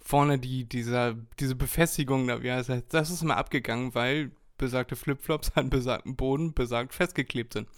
vorne 0.00 0.38
die, 0.38 0.64
dieser, 0.64 1.14
diese 1.38 1.54
Befestigung, 1.54 2.26
da, 2.26 2.42
wie 2.42 2.50
heißt 2.50 2.68
das, 2.68 2.86
das 2.88 3.10
ist 3.10 3.22
mal 3.22 3.36
abgegangen, 3.36 3.94
weil 3.94 4.32
besagte 4.58 4.96
Flipflops 4.96 5.52
an 5.54 5.70
besagten 5.70 6.16
Boden 6.16 6.54
besagt 6.54 6.94
festgeklebt 6.94 7.52
sind. 7.52 7.68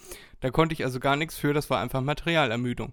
Da 0.41 0.51
konnte 0.51 0.73
ich 0.73 0.85
also 0.85 1.01
gar 1.01 1.17
nichts 1.17 1.37
für, 1.37 1.53
das 1.53 1.71
war 1.71 1.81
einfach 1.81 2.01
Materialermüdung. 2.01 2.93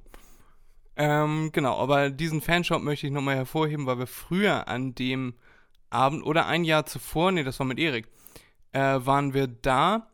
Ähm, 0.97 1.49
genau, 1.53 1.77
aber 1.77 2.09
diesen 2.09 2.41
Fanshop 2.41 2.81
möchte 2.81 3.07
ich 3.07 3.13
nochmal 3.13 3.35
hervorheben, 3.37 3.85
weil 3.85 3.99
wir 3.99 4.07
früher 4.07 4.67
an 4.67 4.93
dem 4.95 5.33
Abend 5.89 6.23
oder 6.23 6.45
ein 6.47 6.63
Jahr 6.63 6.85
zuvor, 6.85 7.31
nee, 7.31 7.43
das 7.43 7.59
war 7.59 7.65
mit 7.65 7.79
Erik, 7.79 8.07
äh, 8.73 8.79
waren 8.79 9.33
wir 9.33 9.47
da 9.47 10.10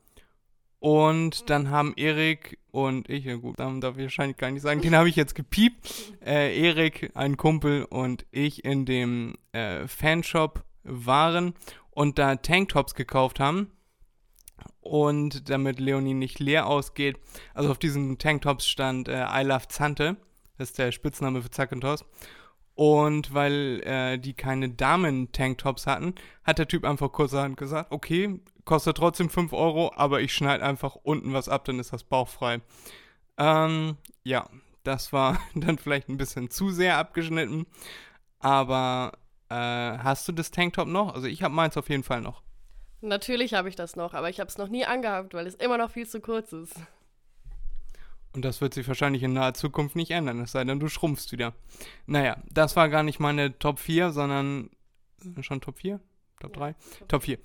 und 0.87 1.49
dann 1.49 1.69
haben 1.69 1.93
Erik 1.97 2.59
und 2.71 3.09
ich, 3.09 3.25
ja 3.25 3.35
gut, 3.35 3.59
dann 3.59 3.81
darf 3.81 3.97
ich 3.97 4.03
wahrscheinlich 4.03 4.37
gar 4.37 4.51
nicht 4.51 4.61
sagen, 4.61 4.79
den 4.79 4.95
habe 4.95 5.09
ich 5.09 5.17
jetzt 5.17 5.35
gepiept. 5.35 6.13
Äh, 6.25 6.57
Erik, 6.57 7.11
ein 7.13 7.35
Kumpel 7.35 7.83
und 7.83 8.25
ich 8.31 8.63
in 8.63 8.85
dem 8.85 9.35
äh, 9.51 9.85
Fanshop 9.85 10.63
waren 10.83 11.55
und 11.89 12.17
da 12.17 12.37
Tanktops 12.37 12.95
gekauft 12.95 13.41
haben. 13.41 13.69
Und 14.79 15.49
damit 15.49 15.81
Leonie 15.81 16.13
nicht 16.13 16.39
leer 16.39 16.67
ausgeht, 16.67 17.19
also 17.53 17.69
auf 17.69 17.79
diesen 17.79 18.17
Tanktops 18.17 18.65
stand 18.65 19.09
äh, 19.09 19.25
I 19.25 19.43
Love 19.43 19.67
Zante, 19.67 20.15
das 20.57 20.69
ist 20.69 20.77
der 20.77 20.93
Spitzname 20.93 21.41
für 21.41 21.51
Zakynthos. 21.51 22.05
Und 22.75 23.33
weil 23.33 23.81
äh, 23.83 24.19
die 24.19 24.35
keine 24.35 24.69
Damen-Tanktops 24.69 25.85
hatten, 25.85 26.15
hat 26.45 26.59
der 26.59 26.69
Typ 26.69 26.85
einfach 26.85 27.11
kurzerhand 27.11 27.57
gesagt, 27.57 27.91
okay, 27.91 28.39
kostet 28.67 28.97
trotzdem 28.97 29.29
5 29.29 29.53
Euro, 29.53 29.91
aber 29.95 30.21
ich 30.21 30.33
schneide 30.33 30.63
einfach 30.63 30.95
unten 30.95 31.33
was 31.33 31.49
ab, 31.49 31.65
dann 31.65 31.79
ist 31.79 31.93
das 31.93 32.03
bauchfrei. 32.03 32.61
Ähm, 33.37 33.97
ja, 34.23 34.47
das 34.83 35.11
war 35.11 35.39
dann 35.55 35.79
vielleicht 35.79 36.09
ein 36.09 36.17
bisschen 36.17 36.51
zu 36.51 36.69
sehr 36.69 36.97
abgeschnitten, 36.97 37.65
aber 38.39 39.13
äh, 39.49 39.55
hast 39.55 40.27
du 40.27 40.33
das 40.33 40.51
Tanktop 40.51 40.87
noch? 40.87 41.15
Also 41.15 41.27
ich 41.27 41.41
habe 41.41 41.55
meins 41.55 41.77
auf 41.77 41.89
jeden 41.89 42.03
Fall 42.03 42.21
noch. 42.21 42.43
Natürlich 43.01 43.53
habe 43.53 43.69
ich 43.69 43.75
das 43.75 43.95
noch, 43.95 44.13
aber 44.13 44.29
ich 44.29 44.39
habe 44.39 44.49
es 44.49 44.57
noch 44.57 44.69
nie 44.69 44.85
angehabt, 44.85 45.33
weil 45.33 45.47
es 45.47 45.55
immer 45.55 45.77
noch 45.77 45.91
viel 45.91 46.07
zu 46.07 46.19
kurz 46.19 46.51
ist. 46.51 46.75
Und 48.33 48.43
das 48.43 48.59
wird 48.59 48.73
sich 48.73 48.87
wahrscheinlich 48.87 49.23
in 49.23 49.33
naher 49.33 49.53
Zukunft 49.53 49.95
nicht 49.95 50.11
ändern, 50.11 50.41
es 50.41 50.51
sei 50.51 50.63
denn, 50.63 50.79
du 50.79 50.89
schrumpfst 50.89 51.31
wieder. 51.31 51.53
Naja, 52.05 52.37
das 52.51 52.75
war 52.75 52.89
gar 52.89 53.03
nicht 53.03 53.19
meine 53.19 53.57
Top 53.57 53.79
4, 53.79 54.11
sondern 54.11 54.69
schon 55.41 55.61
Top 55.61 55.77
4? 55.77 55.99
Top 56.39 56.53
3? 56.53 56.69
Ja, 56.69 56.75
Top 57.07 57.23
4. 57.23 57.39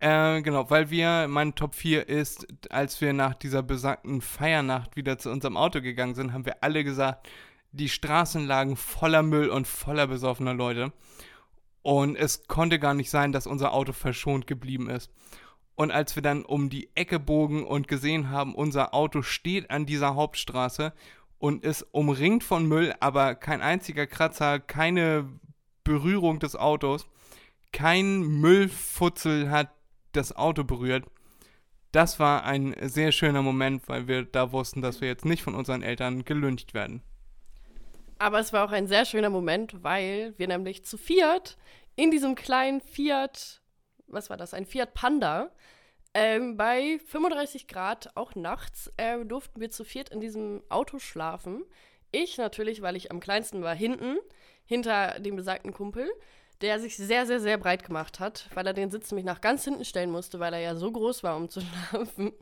Äh, 0.00 0.42
genau, 0.42 0.70
weil 0.70 0.90
wir, 0.90 1.26
mein 1.28 1.54
Top 1.56 1.74
4 1.74 2.08
ist, 2.08 2.46
als 2.70 3.00
wir 3.00 3.12
nach 3.12 3.34
dieser 3.34 3.62
besagten 3.62 4.20
Feiernacht 4.20 4.94
wieder 4.96 5.18
zu 5.18 5.30
unserem 5.30 5.56
Auto 5.56 5.80
gegangen 5.80 6.14
sind, 6.14 6.32
haben 6.32 6.46
wir 6.46 6.62
alle 6.62 6.84
gesagt, 6.84 7.28
die 7.72 7.88
Straßen 7.88 8.46
lagen 8.46 8.76
voller 8.76 9.22
Müll 9.22 9.48
und 9.48 9.66
voller 9.66 10.06
besoffener 10.06 10.54
Leute. 10.54 10.92
Und 11.82 12.16
es 12.16 12.46
konnte 12.46 12.78
gar 12.78 12.94
nicht 12.94 13.10
sein, 13.10 13.32
dass 13.32 13.46
unser 13.46 13.72
Auto 13.72 13.92
verschont 13.92 14.46
geblieben 14.46 14.88
ist. 14.88 15.10
Und 15.74 15.90
als 15.90 16.16
wir 16.16 16.22
dann 16.22 16.44
um 16.44 16.70
die 16.70 16.90
Ecke 16.94 17.18
bogen 17.18 17.64
und 17.64 17.88
gesehen 17.88 18.30
haben, 18.30 18.54
unser 18.54 18.94
Auto 18.94 19.22
steht 19.22 19.70
an 19.70 19.86
dieser 19.86 20.14
Hauptstraße 20.14 20.92
und 21.38 21.64
ist 21.64 21.86
umringt 21.92 22.44
von 22.44 22.66
Müll, 22.66 22.94
aber 23.00 23.34
kein 23.34 23.62
einziger 23.62 24.06
Kratzer, 24.06 24.58
keine 24.58 25.28
Berührung 25.84 26.40
des 26.40 26.56
Autos, 26.56 27.06
kein 27.72 28.20
Müllfutzel 28.22 29.50
hat 29.50 29.70
das 30.12 30.34
Auto 30.34 30.64
berührt. 30.64 31.04
Das 31.92 32.20
war 32.20 32.44
ein 32.44 32.74
sehr 32.82 33.12
schöner 33.12 33.42
Moment, 33.42 33.88
weil 33.88 34.08
wir 34.08 34.24
da 34.24 34.52
wussten, 34.52 34.82
dass 34.82 35.00
wir 35.00 35.08
jetzt 35.08 35.24
nicht 35.24 35.42
von 35.42 35.54
unseren 35.54 35.82
Eltern 35.82 36.24
gelüncht 36.24 36.74
werden. 36.74 37.02
Aber 38.18 38.40
es 38.40 38.52
war 38.52 38.64
auch 38.64 38.72
ein 38.72 38.88
sehr 38.88 39.04
schöner 39.04 39.30
Moment, 39.30 39.82
weil 39.82 40.34
wir 40.36 40.48
nämlich 40.48 40.84
zu 40.84 40.98
viert 40.98 41.56
in 41.96 42.10
diesem 42.10 42.34
kleinen 42.34 42.80
Fiat, 42.80 43.62
was 44.06 44.28
war 44.28 44.36
das, 44.36 44.54
ein 44.54 44.66
Fiat 44.66 44.92
Panda, 44.92 45.50
ähm, 46.14 46.56
bei 46.56 46.98
35 47.06 47.68
Grad, 47.68 48.10
auch 48.16 48.34
nachts, 48.34 48.92
äh, 48.96 49.24
durften 49.24 49.60
wir 49.60 49.70
zu 49.70 49.84
viert 49.84 50.08
in 50.08 50.20
diesem 50.20 50.62
Auto 50.68 50.98
schlafen. 50.98 51.64
Ich 52.10 52.38
natürlich, 52.38 52.82
weil 52.82 52.96
ich 52.96 53.10
am 53.10 53.20
kleinsten 53.20 53.62
war, 53.62 53.74
hinten, 53.74 54.18
hinter 54.64 55.20
dem 55.20 55.36
besagten 55.36 55.72
Kumpel 55.72 56.10
der 56.60 56.80
sich 56.80 56.96
sehr, 56.96 57.26
sehr, 57.26 57.40
sehr 57.40 57.58
breit 57.58 57.84
gemacht 57.84 58.20
hat, 58.20 58.48
weil 58.54 58.66
er 58.66 58.74
den 58.74 58.90
Sitz 58.90 59.10
nämlich 59.10 59.24
nach 59.24 59.40
ganz 59.40 59.64
hinten 59.64 59.84
stellen 59.84 60.10
musste, 60.10 60.40
weil 60.40 60.52
er 60.52 60.60
ja 60.60 60.74
so 60.74 60.90
groß 60.90 61.22
war, 61.22 61.36
um 61.36 61.48
zu 61.48 61.60
schlafen. 61.90 62.32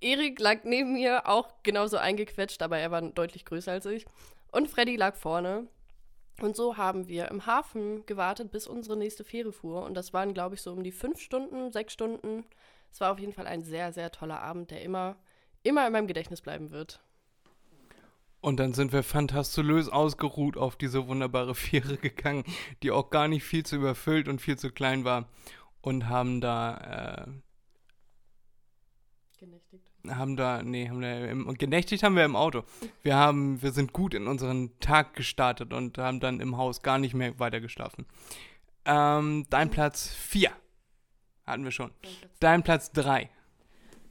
Erik 0.00 0.40
lag 0.40 0.64
neben 0.64 0.94
mir, 0.94 1.26
auch 1.26 1.48
genauso 1.62 1.98
eingequetscht, 1.98 2.62
aber 2.62 2.78
er 2.78 2.90
war 2.90 3.02
deutlich 3.02 3.44
größer 3.44 3.72
als 3.72 3.86
ich. 3.86 4.06
Und 4.50 4.68
Freddy 4.68 4.96
lag 4.96 5.14
vorne. 5.16 5.68
Und 6.40 6.56
so 6.56 6.76
haben 6.76 7.08
wir 7.08 7.28
im 7.28 7.46
Hafen 7.46 8.06
gewartet, 8.06 8.52
bis 8.52 8.66
unsere 8.66 8.96
nächste 8.96 9.24
Fähre 9.24 9.52
fuhr. 9.52 9.82
Und 9.82 9.94
das 9.94 10.12
waren, 10.12 10.34
glaube 10.34 10.54
ich, 10.54 10.62
so 10.62 10.72
um 10.72 10.84
die 10.84 10.92
fünf 10.92 11.20
Stunden, 11.20 11.72
sechs 11.72 11.92
Stunden. 11.92 12.44
Es 12.92 13.00
war 13.00 13.12
auf 13.12 13.18
jeden 13.18 13.32
Fall 13.32 13.46
ein 13.46 13.62
sehr, 13.62 13.92
sehr 13.92 14.12
toller 14.12 14.40
Abend, 14.40 14.70
der 14.70 14.82
immer, 14.82 15.16
immer 15.62 15.86
in 15.86 15.92
meinem 15.92 16.06
Gedächtnis 16.06 16.40
bleiben 16.40 16.70
wird. 16.70 17.00
Und 18.48 18.56
dann 18.56 18.72
sind 18.72 18.94
wir 18.94 19.02
fantastulös 19.02 19.90
ausgeruht 19.90 20.56
auf 20.56 20.76
diese 20.76 21.06
wunderbare 21.06 21.54
Fähre 21.54 21.98
gegangen, 21.98 22.44
die 22.82 22.90
auch 22.90 23.10
gar 23.10 23.28
nicht 23.28 23.44
viel 23.44 23.62
zu 23.66 23.76
überfüllt 23.76 24.26
und 24.26 24.40
viel 24.40 24.56
zu 24.56 24.70
klein 24.70 25.04
war. 25.04 25.28
Und 25.82 26.08
haben 26.08 26.40
da. 26.40 27.26
Äh, 27.26 27.30
genächtigt. 29.38 29.90
Haben 30.08 30.36
da, 30.36 30.62
nee, 30.62 30.88
haben 30.88 31.02
da 31.02 31.26
im, 31.26 31.58
genächtigt 31.58 32.02
haben 32.02 32.16
wir 32.16 32.24
im 32.24 32.36
Auto. 32.36 32.64
Wir 33.02 33.16
haben, 33.16 33.60
wir 33.60 33.72
sind 33.72 33.92
gut 33.92 34.14
in 34.14 34.26
unseren 34.26 34.80
Tag 34.80 35.12
gestartet 35.12 35.74
und 35.74 35.98
haben 35.98 36.18
dann 36.18 36.40
im 36.40 36.56
Haus 36.56 36.80
gar 36.80 36.96
nicht 36.96 37.12
mehr 37.12 37.38
weiter 37.38 37.60
geschlafen. 37.60 38.06
Ähm, 38.86 39.44
dein 39.50 39.68
Platz 39.68 40.08
4 40.08 40.50
hatten 41.44 41.64
wir 41.64 41.70
schon. 41.70 41.90
Dein 42.40 42.62
Platz 42.62 42.92
3. 42.92 43.28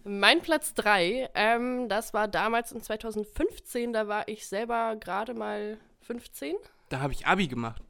Mein 0.08 0.42
Platz 0.42 0.74
3, 0.76 1.32
ähm, 1.34 1.90
das 1.90 2.14
war 2.14 2.30
damals 2.30 2.72
in 2.72 2.82
2015, 2.82 3.92
da 3.92 4.08
war 4.08 4.28
ich 4.30 4.48
selber 4.48 4.96
gerade 4.96 5.34
mal 5.34 5.78
15. 6.02 6.56
Da 6.88 7.02
habe 7.02 7.12
ich 7.12 7.28
Abi 7.28 7.48
gemacht. 7.48 7.82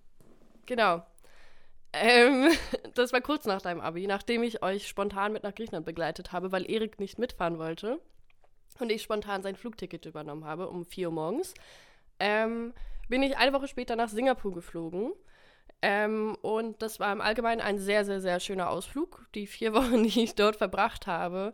Genau. 0.66 1.04
Ähm, 1.94 2.50
das 2.96 3.14
war 3.14 3.22
kurz 3.22 3.46
nach 3.46 3.62
deinem 3.62 3.82
Abi, 3.82 4.08
nachdem 4.08 4.42
ich 4.42 4.64
euch 4.64 4.88
spontan 4.88 5.32
mit 5.32 5.44
nach 5.44 5.54
Griechenland 5.54 5.86
begleitet 5.86 6.32
habe, 6.32 6.52
weil 6.52 6.70
Erik 6.70 7.00
nicht 7.00 7.20
mitfahren 7.20 7.60
wollte 7.60 8.00
und 8.80 8.92
ich 8.92 9.04
spontan 9.04 9.44
sein 9.44 9.56
Flugticket 9.56 10.08
übernommen 10.08 10.44
habe 10.44 10.70
um 10.70 10.86
4 10.86 11.10
Uhr 11.10 11.14
morgens. 11.14 11.54
Ähm, 12.20 12.74
bin 13.10 13.22
ich 13.22 13.38
eine 13.38 13.54
Woche 13.54 13.68
später 13.68 13.96
nach 13.96 14.10
Singapur 14.10 14.54
geflogen. 14.54 15.14
Ähm, 15.84 16.36
und 16.42 16.82
das 16.82 17.00
war 17.00 17.14
im 17.14 17.22
Allgemeinen 17.22 17.62
ein 17.62 17.78
sehr, 17.78 18.04
sehr, 18.06 18.22
sehr 18.22 18.40
schöner 18.40 18.70
Ausflug. 18.70 19.28
Die 19.36 19.46
vier 19.46 19.74
Wochen, 19.76 20.04
die 20.04 20.24
ich 20.24 20.34
dort 20.34 20.56
verbracht 20.56 21.06
habe, 21.06 21.54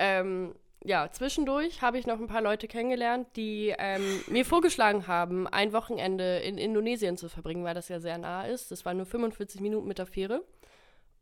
ähm, 0.00 0.54
ja, 0.82 1.10
zwischendurch 1.12 1.82
habe 1.82 1.98
ich 1.98 2.06
noch 2.06 2.18
ein 2.18 2.26
paar 2.26 2.40
Leute 2.40 2.66
kennengelernt, 2.66 3.28
die 3.36 3.74
ähm, 3.78 4.22
mir 4.28 4.46
vorgeschlagen 4.46 5.06
haben, 5.06 5.46
ein 5.46 5.72
Wochenende 5.74 6.38
in 6.38 6.56
Indonesien 6.56 7.18
zu 7.18 7.28
verbringen, 7.28 7.64
weil 7.64 7.74
das 7.74 7.88
ja 7.88 8.00
sehr 8.00 8.16
nah 8.16 8.44
ist. 8.44 8.70
Das 8.70 8.84
waren 8.86 8.96
nur 8.96 9.06
45 9.06 9.60
Minuten 9.60 9.86
mit 9.86 9.98
der 9.98 10.06
Fähre. 10.06 10.42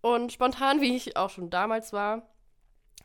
Und 0.01 0.33
spontan, 0.33 0.81
wie 0.81 0.95
ich 0.95 1.17
auch 1.17 1.31
schon 1.31 1.51
damals 1.51 1.93
war, 1.93 2.23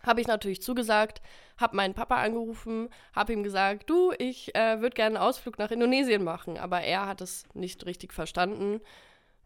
habe 0.05 0.21
ich 0.21 0.27
natürlich 0.27 0.61
zugesagt, 0.61 1.21
habe 1.57 1.75
meinen 1.75 1.95
Papa 1.95 2.17
angerufen, 2.17 2.89
habe 3.15 3.33
ihm 3.33 3.43
gesagt, 3.43 3.89
du, 3.89 4.11
ich 4.17 4.53
äh, 4.53 4.79
würde 4.79 4.93
gerne 4.93 5.15
einen 5.15 5.25
Ausflug 5.25 5.57
nach 5.57 5.71
Indonesien 5.71 6.23
machen, 6.23 6.57
aber 6.57 6.81
er 6.81 7.07
hat 7.07 7.21
es 7.21 7.45
nicht 7.53 7.85
richtig 7.85 8.13
verstanden 8.13 8.81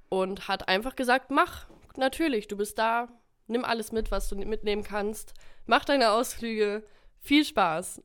und 0.10 0.48
hat 0.48 0.68
einfach 0.68 0.96
gesagt, 0.96 1.32
mach, 1.32 1.68
natürlich, 1.96 2.48
du 2.48 2.58
bist 2.58 2.78
da, 2.80 3.08
nimm 3.48 3.66
alles 3.66 3.92
mit, 3.92 4.12
was 4.12 4.30
du 4.30 4.36
mitnehmen 4.36 4.84
kannst, 4.84 5.34
mach 5.66 5.86
deine 5.86 6.12
Ausflüge, 6.12 6.84
viel 7.20 7.44
Spaß. 7.44 8.02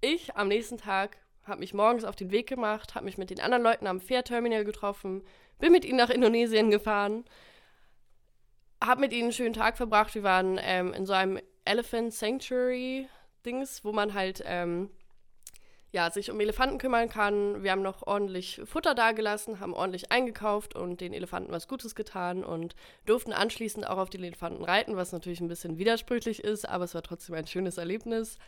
Ich 0.00 0.36
am 0.36 0.48
nächsten 0.48 0.78
Tag 0.78 1.16
habe 1.44 1.60
mich 1.60 1.74
morgens 1.74 2.04
auf 2.04 2.16
den 2.16 2.30
Weg 2.30 2.48
gemacht, 2.48 2.94
habe 2.94 3.04
mich 3.04 3.18
mit 3.18 3.30
den 3.30 3.40
anderen 3.40 3.62
Leuten 3.62 3.86
am 3.86 4.00
Fährterminal 4.00 4.64
getroffen, 4.64 5.22
bin 5.58 5.72
mit 5.72 5.84
ihnen 5.84 5.98
nach 5.98 6.10
Indonesien 6.10 6.70
gefahren, 6.70 7.24
habe 8.82 9.00
mit 9.00 9.12
ihnen 9.12 9.24
einen 9.24 9.32
schönen 9.32 9.54
Tag 9.54 9.76
verbracht. 9.76 10.14
Wir 10.14 10.22
waren 10.22 10.58
ähm, 10.62 10.92
in 10.92 11.06
so 11.06 11.12
einem 11.12 11.38
Elephant 11.64 12.12
Sanctuary 12.12 13.08
Dings, 13.44 13.84
wo 13.84 13.92
man 13.92 14.14
halt 14.14 14.42
ähm, 14.46 14.90
ja, 15.94 16.10
sich 16.10 16.28
um 16.32 16.40
Elefanten 16.40 16.78
kümmern 16.78 17.08
kann. 17.08 17.62
Wir 17.62 17.70
haben 17.70 17.80
noch 17.80 18.04
ordentlich 18.04 18.60
Futter 18.64 18.96
dagelassen, 18.96 19.60
haben 19.60 19.72
ordentlich 19.72 20.10
eingekauft 20.10 20.74
und 20.74 21.00
den 21.00 21.12
Elefanten 21.12 21.52
was 21.52 21.68
Gutes 21.68 21.94
getan 21.94 22.42
und 22.42 22.74
durften 23.06 23.32
anschließend 23.32 23.86
auch 23.86 23.98
auf 23.98 24.10
den 24.10 24.24
Elefanten 24.24 24.64
reiten, 24.64 24.96
was 24.96 25.12
natürlich 25.12 25.40
ein 25.40 25.46
bisschen 25.46 25.78
widersprüchlich 25.78 26.42
ist, 26.42 26.68
aber 26.68 26.82
es 26.82 26.96
war 26.96 27.02
trotzdem 27.02 27.36
ein 27.36 27.46
schönes 27.46 27.78
Erlebnis. 27.78 28.38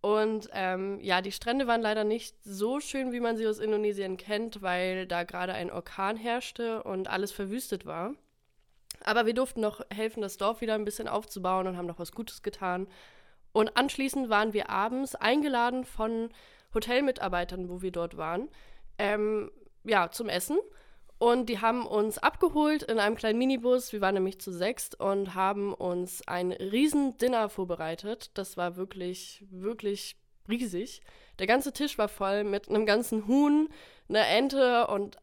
Und 0.00 0.48
ähm, 0.52 0.98
ja, 1.00 1.20
die 1.20 1.30
Strände 1.30 1.68
waren 1.68 1.82
leider 1.82 2.02
nicht 2.02 2.34
so 2.42 2.80
schön, 2.80 3.12
wie 3.12 3.20
man 3.20 3.36
sie 3.36 3.46
aus 3.46 3.60
Indonesien 3.60 4.16
kennt, 4.16 4.60
weil 4.60 5.06
da 5.06 5.22
gerade 5.22 5.52
ein 5.52 5.70
Orkan 5.70 6.16
herrschte 6.16 6.82
und 6.82 7.06
alles 7.06 7.30
verwüstet 7.30 7.86
war. 7.86 8.14
Aber 9.04 9.24
wir 9.24 9.34
durften 9.34 9.60
noch 9.60 9.82
helfen, 9.94 10.20
das 10.20 10.36
Dorf 10.36 10.60
wieder 10.62 10.74
ein 10.74 10.84
bisschen 10.84 11.06
aufzubauen 11.06 11.68
und 11.68 11.76
haben 11.76 11.86
noch 11.86 12.00
was 12.00 12.10
Gutes 12.10 12.42
getan. 12.42 12.88
Und 13.52 13.76
anschließend 13.76 14.28
waren 14.28 14.52
wir 14.52 14.68
abends 14.68 15.14
eingeladen 15.14 15.84
von 15.84 16.30
Hotelmitarbeitern, 16.74 17.68
wo 17.68 17.82
wir 17.82 17.92
dort 17.92 18.16
waren, 18.16 18.48
ähm, 18.98 19.50
ja, 19.84 20.10
zum 20.10 20.28
Essen. 20.28 20.58
Und 21.18 21.48
die 21.48 21.60
haben 21.60 21.84
uns 21.84 22.18
abgeholt 22.18 22.84
in 22.84 23.00
einem 23.00 23.16
kleinen 23.16 23.38
Minibus. 23.38 23.92
Wir 23.92 24.00
waren 24.00 24.14
nämlich 24.14 24.40
zu 24.40 24.52
sechst 24.52 25.00
und 25.00 25.34
haben 25.34 25.74
uns 25.74 26.26
ein 26.28 26.52
riesen 26.52 27.18
Dinner 27.18 27.48
vorbereitet. 27.48 28.30
Das 28.34 28.56
war 28.56 28.76
wirklich, 28.76 29.44
wirklich 29.50 30.16
riesig. 30.48 31.02
Der 31.40 31.48
ganze 31.48 31.72
Tisch 31.72 31.98
war 31.98 32.08
voll 32.08 32.44
mit 32.44 32.68
einem 32.68 32.86
ganzen 32.86 33.26
Huhn, 33.26 33.68
einer 34.08 34.28
Ente 34.28 34.86
und 34.86 35.16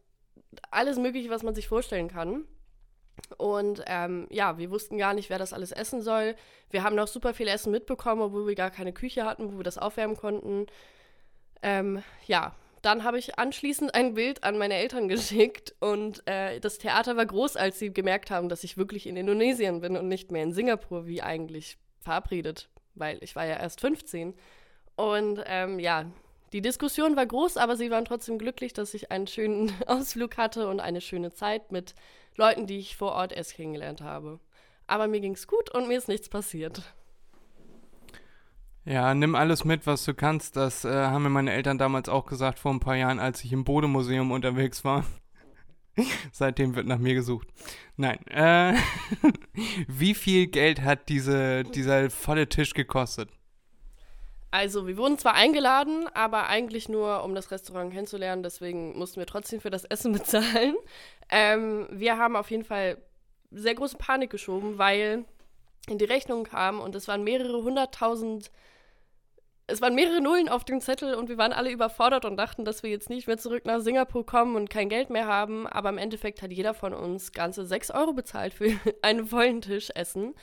alles 0.70 0.98
Mögliche, 0.98 1.30
was 1.30 1.44
man 1.44 1.56
sich 1.56 1.68
vorstellen 1.68 2.10
kann. 2.10 2.46
Und 3.38 3.84
ähm, 3.88 4.28
ja, 4.30 4.58
wir 4.58 4.70
wussten 4.72 4.98
gar 4.98 5.14
nicht, 5.14 5.30
wer 5.30 5.40
das 5.40 5.54
alles 5.54 5.72
essen 5.72 6.02
soll. 6.02 6.36
Wir 6.70 6.84
haben 6.84 6.96
noch 6.96 7.08
super 7.08 7.34
viel 7.34 7.48
Essen 7.48 7.72
mitbekommen, 7.72 8.22
obwohl 8.22 8.48
wir 8.48 8.56
gar 8.56 8.72
keine 8.72 8.92
Küche 8.94 9.26
hatten, 9.26 9.54
wo 9.54 9.58
wir 9.58 9.64
das 9.64 9.78
aufwärmen 9.78 10.18
konnten. 10.18 10.68
Ähm, 11.66 12.04
ja, 12.28 12.54
dann 12.84 13.04
habe 13.04 13.18
ich 13.18 13.40
anschließend 13.40 13.96
ein 13.96 14.14
Bild 14.14 14.44
an 14.44 14.60
meine 14.60 14.76
Eltern 14.76 15.08
geschickt 15.10 15.74
und 15.80 16.22
äh, 16.28 16.60
das 16.60 16.78
Theater 16.78 17.18
war 17.18 17.26
groß, 17.26 17.58
als 17.58 17.80
sie 17.80 17.92
gemerkt 17.92 18.30
haben, 18.30 18.50
dass 18.50 18.64
ich 18.64 18.78
wirklich 18.78 19.08
in 19.08 19.18
Indonesien 19.18 19.82
bin 19.82 19.98
und 19.98 20.08
nicht 20.08 20.32
mehr 20.32 20.44
in 20.44 20.54
Singapur, 20.54 21.08
wie 21.08 21.24
eigentlich 21.24 21.80
verabredet, 22.02 22.70
weil 22.94 23.18
ich 23.24 23.36
war 23.36 23.48
ja 23.48 23.58
erst 23.58 23.82
15. 23.82 24.36
Und 24.96 25.44
ähm, 25.48 25.80
ja, 25.80 26.06
die 26.54 26.62
Diskussion 26.62 27.16
war 27.16 27.26
groß, 27.26 27.58
aber 27.58 27.76
sie 27.78 27.90
waren 27.90 28.06
trotzdem 28.06 28.38
glücklich, 28.38 28.74
dass 28.74 28.94
ich 28.94 29.12
einen 29.12 29.26
schönen 29.26 29.74
Ausflug 29.88 30.38
hatte 30.38 30.70
und 30.70 30.80
eine 30.80 31.02
schöne 31.02 31.34
Zeit 31.34 31.72
mit 31.72 31.96
Leuten, 32.36 32.68
die 32.68 32.78
ich 32.78 32.96
vor 32.96 33.14
Ort 33.14 33.34
erst 33.34 33.56
kennengelernt 33.56 34.02
habe. 34.02 34.40
Aber 34.86 35.08
mir 35.08 35.20
ging 35.20 35.34
es 35.34 35.48
gut 35.48 35.74
und 35.74 35.88
mir 35.88 35.98
ist 35.98 36.10
nichts 36.10 36.30
passiert. 36.30 36.84
Ja, 38.86 39.16
nimm 39.16 39.34
alles 39.34 39.66
mit, 39.66 39.88
was 39.88 40.06
du 40.06 40.14
kannst. 40.14 40.56
Das 40.56 40.86
äh, 40.86 40.90
haben 40.90 41.24
mir 41.24 41.30
meine 41.30 41.52
Eltern 41.52 41.80
damals 41.80 42.08
auch 42.08 42.28
gesagt 42.28 42.60
vor 42.60 42.72
ein 42.72 42.80
paar 42.80 42.96
Jahren, 42.96 43.20
als 43.20 43.44
ich 43.44 43.52
im 43.52 43.64
Bodemuseum 43.64 44.32
unterwegs 44.32 44.86
war. 44.86 45.04
Seitdem 46.32 46.76
wird 46.76 46.86
nach 46.86 47.00
mir 47.00 47.16
gesucht. 47.16 47.48
Nein. 47.98 48.26
Äh, 48.28 48.76
wie 49.88 50.14
viel 50.14 50.48
Geld 50.48 50.82
hat 50.82 51.10
diese, 51.10 51.64
dieser 51.64 52.12
volle 52.12 52.48
Tisch 52.48 52.76
gekostet? 52.76 53.30
Also, 54.52 54.86
wir 54.88 54.98
wurden 54.98 55.18
zwar 55.18 55.34
eingeladen, 55.34 56.08
aber 56.14 56.48
eigentlich 56.48 56.88
nur, 56.88 57.24
um 57.24 57.34
das 57.34 57.50
Restaurant 57.50 57.92
kennenzulernen. 57.92 58.44
Deswegen 58.44 58.98
mussten 58.98 59.20
wir 59.20 59.26
trotzdem 59.26 59.62
für 59.62 59.72
das 59.72 59.84
Essen 59.86 60.14
bezahlen. 60.14 60.76
Ähm, 61.30 61.88
wir 61.90 62.20
haben 62.20 62.36
auf 62.36 62.52
jeden 62.52 62.64
Fall 62.64 62.98
sehr 63.50 63.74
große 63.74 63.98
Panik 63.98 64.30
geschoben, 64.30 64.78
weil 64.78 65.26
in 65.88 65.98
die 65.98 66.06
Rechnung 66.06 66.44
kam 66.44 66.80
und 66.80 66.94
es 66.94 67.08
waren 67.08 67.24
mehrere 67.24 67.64
hunderttausend 67.64 68.52
es 69.68 69.82
waren 69.82 69.96
mehrere 69.96 70.22
Nullen 70.22 70.48
auf 70.48 70.64
dem 70.64 70.80
Zettel 70.80 71.16
und 71.16 71.28
wir 71.28 71.38
waren 71.38 71.52
alle 71.52 71.72
überfordert 71.72 72.26
und 72.26 72.38
dachten, 72.38 72.66
dass 72.66 72.84
wir 72.84 72.92
jetzt 72.92 73.10
nicht 73.10 73.28
mehr 73.28 73.38
zurück 73.38 73.66
nach 73.66 73.80
Singapur 73.80 74.26
kommen 74.26 74.56
und 74.56 74.70
kein 74.70 74.90
Geld 74.90 75.10
mehr 75.10 75.26
haben. 75.26 75.66
Aber 75.66 75.90
im 75.90 75.98
Endeffekt 75.98 76.42
hat 76.42 76.52
jeder 76.52 76.74
von 76.74 76.94
uns 76.94 77.32
ganze 77.32 77.66
6 77.66 77.92
Euro 77.92 78.14
bezahlt 78.14 78.54
für 78.54 78.72
einen 79.02 79.26
vollen 79.26 79.62
Tisch 79.62 79.90
Essen. 79.96 80.36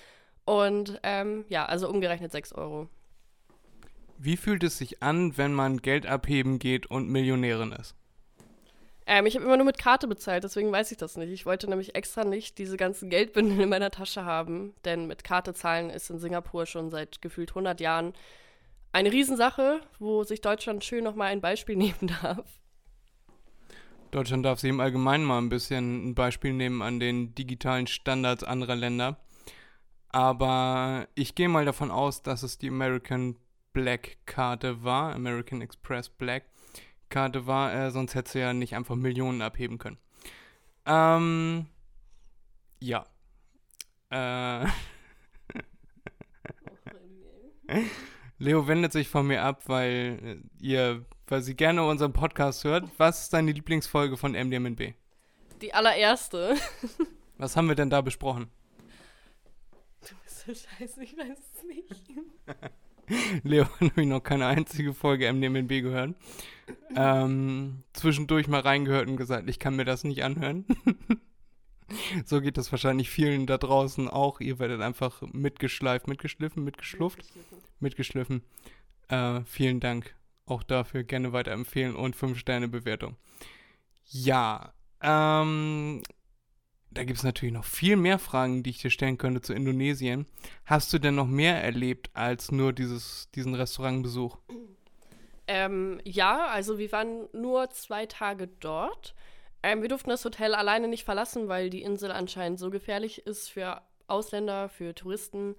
Und 0.44 0.98
ähm, 1.04 1.44
ja, 1.48 1.66
also 1.66 1.88
umgerechnet 1.88 2.32
6 2.32 2.52
Euro. 2.54 2.88
Wie 4.18 4.37
fühlt 4.37 4.64
es 4.64 4.78
sich 4.78 5.02
an, 5.02 5.37
wenn 5.37 5.52
man 5.52 5.78
Geld 5.78 6.06
abheben 6.06 6.58
geht 6.58 6.87
und 6.87 7.08
Millionärin 7.08 7.72
ist? 7.72 7.94
Ähm, 9.06 9.26
ich 9.26 9.35
habe 9.35 9.44
immer 9.44 9.56
nur 9.56 9.66
mit 9.66 9.78
Karte 9.78 10.06
bezahlt, 10.06 10.44
deswegen 10.44 10.70
weiß 10.70 10.92
ich 10.92 10.96
das 10.96 11.16
nicht. 11.16 11.30
Ich 11.30 11.44
wollte 11.44 11.68
nämlich 11.68 11.96
extra 11.96 12.24
nicht 12.24 12.58
diese 12.58 12.76
ganzen 12.76 13.11
Geldbündel 13.11 13.61
in 13.61 13.68
meiner 13.68 13.90
Tasche 13.90 14.24
haben, 14.24 14.74
denn 14.85 15.06
mit 15.06 15.24
Karte 15.24 15.54
zahlen 15.54 15.90
ist 15.90 16.08
in 16.11 16.18
Singapur 16.18 16.66
schon 16.66 16.90
seit 16.90 17.20
gefühlt 17.20 17.50
100 17.50 17.80
Jahren 17.80 18.14
eine 18.92 19.11
Riesensache, 19.11 19.81
wo 19.98 20.22
sich 20.22 20.40
Deutschland 20.40 20.85
schön 20.85 21.05
nochmal 21.05 21.28
ein 21.28 21.40
Beispiel 21.40 21.76
nehmen 21.78 22.12
darf. 22.22 22.61
Deutschland 24.11 24.44
darf 24.44 24.61
sich 24.61 24.68
im 24.68 24.81
Allgemeinen 24.81 25.24
mal 25.24 25.38
ein 25.38 25.48
bisschen 25.48 26.11
ein 26.11 26.14
Beispiel 26.14 26.52
nehmen 26.52 26.83
an 26.83 27.00
den 27.00 27.35
digitalen 27.35 27.87
Standards 27.87 28.44
anderer 28.44 28.76
Länder. 28.76 29.18
Aber 30.11 31.09
ich 31.14 31.35
gehe 31.35 31.48
mal 31.48 31.64
davon 31.64 31.90
aus, 31.90 32.22
dass 32.22 32.42
es 32.42 32.59
die 32.59 32.68
American 32.68 33.37
Black 33.72 34.18
Karte 34.26 34.85
war, 34.85 35.14
American 35.14 35.62
Express 35.62 36.11
Black 36.11 36.44
Karte 37.09 37.46
war, 37.46 37.74
äh, 37.74 37.90
sonst 37.90 38.14
hätte 38.14 38.33
sie 38.33 38.40
ja 38.40 38.52
nicht 38.52 38.76
einfach 38.76 38.96
Millionen 38.96 39.40
abheben 39.40 39.78
können. 39.78 39.96
Ähm, 40.85 41.66
ja. 42.81 43.07
Äh. 44.11 44.66
Leo 48.42 48.66
wendet 48.66 48.90
sich 48.90 49.09
von 49.09 49.28
mir 49.28 49.44
ab, 49.44 49.62
weil 49.68 50.18
äh, 50.61 50.64
ihr, 50.66 51.05
weil 51.28 51.42
sie 51.42 51.55
gerne 51.55 51.87
unseren 51.87 52.12
Podcast 52.12 52.64
hört. 52.64 52.88
Was 52.98 53.22
ist 53.22 53.33
deine 53.33 53.52
Lieblingsfolge 53.52 54.16
von 54.16 54.33
MDMNB? 54.33 54.94
Die 55.61 55.72
allererste. 55.72 56.57
Was 57.38 57.57
haben 57.57 57.68
wir 57.68 57.76
denn 57.76 57.88
da 57.88 58.00
besprochen? 58.00 58.48
Du 60.00 60.16
bist 60.24 60.40
so 60.40 60.52
scheiße, 60.52 61.05
ich 61.05 61.16
weiß 61.16 61.38
es 61.38 61.62
nicht. 61.62 63.44
Leo 63.44 63.64
hat 63.64 63.81
nämlich 63.81 64.09
noch 64.09 64.24
keine 64.24 64.46
einzige 64.46 64.92
Folge 64.92 65.33
MDMNB 65.33 65.68
gehört. 65.68 66.16
Ähm, 66.96 67.85
zwischendurch 67.92 68.48
mal 68.48 68.61
reingehört 68.61 69.07
und 69.07 69.18
gesagt, 69.18 69.48
ich 69.48 69.61
kann 69.61 69.76
mir 69.76 69.85
das 69.85 70.02
nicht 70.02 70.24
anhören. 70.24 70.64
so 72.24 72.40
geht 72.40 72.57
das 72.57 72.72
wahrscheinlich 72.72 73.09
vielen 73.09 73.46
da 73.46 73.57
draußen 73.57 74.09
auch. 74.09 74.40
Ihr 74.40 74.59
werdet 74.59 74.81
einfach 74.81 75.22
mitgeschleift, 75.33 76.09
mitgeschliffen, 76.09 76.64
mitgeschlufft, 76.64 77.22
mitgeschliffen. 77.83 78.42
Äh, 79.09 79.42
vielen 79.45 79.81
Dank 79.81 80.14
auch 80.47 80.62
dafür. 80.62 81.05
Gerne 81.05 81.33
weiterempfehlen 81.33 81.95
und 81.97 82.16
5-Sterne-Bewertung. 82.16 83.16
Ja, 84.05 84.73
ähm, 85.01 86.03
da 86.90 87.05
gibt 87.05 87.18
es 87.18 87.25
natürlich 87.25 87.55
noch 87.55 87.64
viel 87.64 87.97
mehr 87.97 88.18
Fragen, 88.18 88.62
die 88.62 88.71
ich 88.71 88.81
dir 88.81 88.90
stellen 88.90 89.18
könnte 89.18 89.40
zu 89.40 89.55
Indonesien. 89.55 90.27
Hast 90.64 90.92
du 90.92 90.99
denn 90.99 91.14
noch 91.14 91.27
mehr 91.27 91.62
erlebt 91.62 92.11
als 92.12 92.53
nur 92.53 92.73
dieses, 92.73 93.31
diesen 93.35 93.55
Restaurantbesuch? 93.55 94.37
Ähm, 95.47 96.01
ja, 96.05 96.47
also 96.47 96.79
wir 96.79 96.92
waren 96.92 97.29
nur 97.33 97.71
zwei 97.71 98.07
Tage 98.07 98.49
dort. 98.61 99.14
Ähm, 99.62 99.83
wir 99.83 99.88
durften 99.88 100.11
das 100.11 100.25
Hotel 100.25 100.55
alleine 100.55 100.88
nicht 100.88 101.05
verlassen, 101.05 101.49
weil 101.49 101.71
die 101.71 101.83
Insel 101.83 102.12
anscheinend 102.12 102.59
so 102.59 102.71
gefährlich 102.71 103.27
ist 103.27 103.51
für 103.51 103.81
Ausländer, 104.07 104.68
für 104.68 104.95
Touristen, 104.95 105.57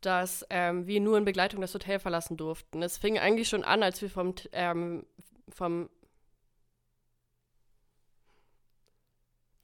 dass 0.00 0.46
ähm, 0.50 0.86
wir 0.86 1.00
nur 1.00 1.18
in 1.18 1.24
Begleitung 1.24 1.60
das 1.60 1.74
Hotel 1.74 1.98
verlassen 1.98 2.36
durften. 2.36 2.82
Es 2.82 2.98
fing 2.98 3.18
eigentlich 3.18 3.48
schon 3.48 3.64
an, 3.64 3.82
als 3.82 4.00
wir 4.00 4.10
vom, 4.10 4.34
ähm, 4.52 5.04
vom, 5.48 5.90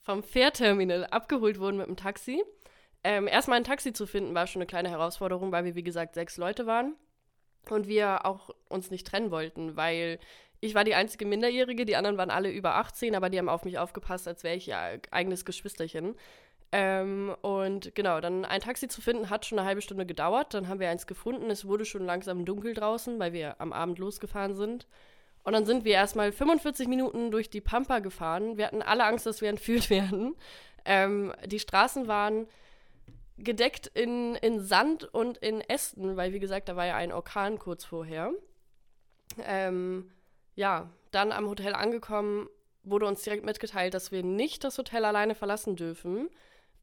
vom 0.00 0.22
Fährterminal 0.22 1.06
abgeholt 1.06 1.58
wurden 1.58 1.76
mit 1.78 1.86
dem 1.86 1.96
Taxi. 1.96 2.42
Ähm, 3.04 3.28
erstmal 3.28 3.58
ein 3.58 3.64
Taxi 3.64 3.92
zu 3.92 4.06
finden 4.06 4.34
war 4.34 4.46
schon 4.46 4.60
eine 4.60 4.66
kleine 4.66 4.90
Herausforderung, 4.90 5.52
weil 5.52 5.64
wir, 5.64 5.74
wie 5.74 5.82
gesagt, 5.82 6.14
sechs 6.14 6.36
Leute 6.36 6.66
waren 6.66 6.96
und 7.70 7.86
wir 7.86 8.24
auch 8.24 8.50
uns 8.68 8.90
nicht 8.90 9.06
trennen 9.06 9.30
wollten, 9.30 9.76
weil 9.76 10.18
ich 10.60 10.74
war 10.74 10.84
die 10.84 10.94
einzige 10.94 11.26
Minderjährige, 11.26 11.84
die 11.84 11.96
anderen 11.96 12.16
waren 12.16 12.30
alle 12.30 12.50
über 12.50 12.76
18, 12.76 13.14
aber 13.14 13.28
die 13.28 13.38
haben 13.38 13.50
auf 13.50 13.66
mich 13.66 13.78
aufgepasst, 13.78 14.26
als 14.26 14.42
wäre 14.44 14.56
ich 14.56 14.68
ihr 14.68 15.00
eigenes 15.10 15.44
Geschwisterchen. 15.44 16.14
Ähm, 16.76 17.36
und 17.40 17.94
genau, 17.94 18.20
dann 18.20 18.44
ein 18.44 18.60
Taxi 18.60 18.88
zu 18.88 19.00
finden 19.00 19.30
hat 19.30 19.46
schon 19.46 19.60
eine 19.60 19.68
halbe 19.68 19.80
Stunde 19.80 20.06
gedauert. 20.06 20.54
Dann 20.54 20.66
haben 20.66 20.80
wir 20.80 20.90
eins 20.90 21.06
gefunden. 21.06 21.48
Es 21.48 21.66
wurde 21.66 21.84
schon 21.84 22.04
langsam 22.04 22.44
dunkel 22.44 22.74
draußen, 22.74 23.16
weil 23.20 23.32
wir 23.32 23.60
am 23.60 23.72
Abend 23.72 24.00
losgefahren 24.00 24.56
sind. 24.56 24.88
Und 25.44 25.52
dann 25.52 25.66
sind 25.66 25.84
wir 25.84 25.92
erstmal 25.92 26.32
45 26.32 26.88
Minuten 26.88 27.30
durch 27.30 27.48
die 27.48 27.60
Pampa 27.60 28.00
gefahren. 28.00 28.56
Wir 28.56 28.66
hatten 28.66 28.82
alle 28.82 29.04
Angst, 29.04 29.24
dass 29.24 29.40
wir 29.40 29.50
entführt 29.50 29.88
werden. 29.90 30.34
Ähm, 30.84 31.32
die 31.46 31.60
Straßen 31.60 32.08
waren 32.08 32.48
gedeckt 33.38 33.86
in, 33.86 34.34
in 34.34 34.60
Sand 34.60 35.04
und 35.14 35.38
in 35.38 35.60
Ästen, 35.60 36.16
weil 36.16 36.32
wie 36.32 36.40
gesagt, 36.40 36.68
da 36.68 36.74
war 36.74 36.86
ja 36.86 36.96
ein 36.96 37.12
Orkan 37.12 37.60
kurz 37.60 37.84
vorher. 37.84 38.32
Ähm, 39.44 40.10
ja, 40.56 40.90
dann 41.12 41.30
am 41.30 41.46
Hotel 41.46 41.74
angekommen, 41.74 42.48
wurde 42.82 43.06
uns 43.06 43.22
direkt 43.22 43.44
mitgeteilt, 43.44 43.94
dass 43.94 44.10
wir 44.10 44.24
nicht 44.24 44.64
das 44.64 44.76
Hotel 44.76 45.04
alleine 45.04 45.36
verlassen 45.36 45.76
dürfen. 45.76 46.30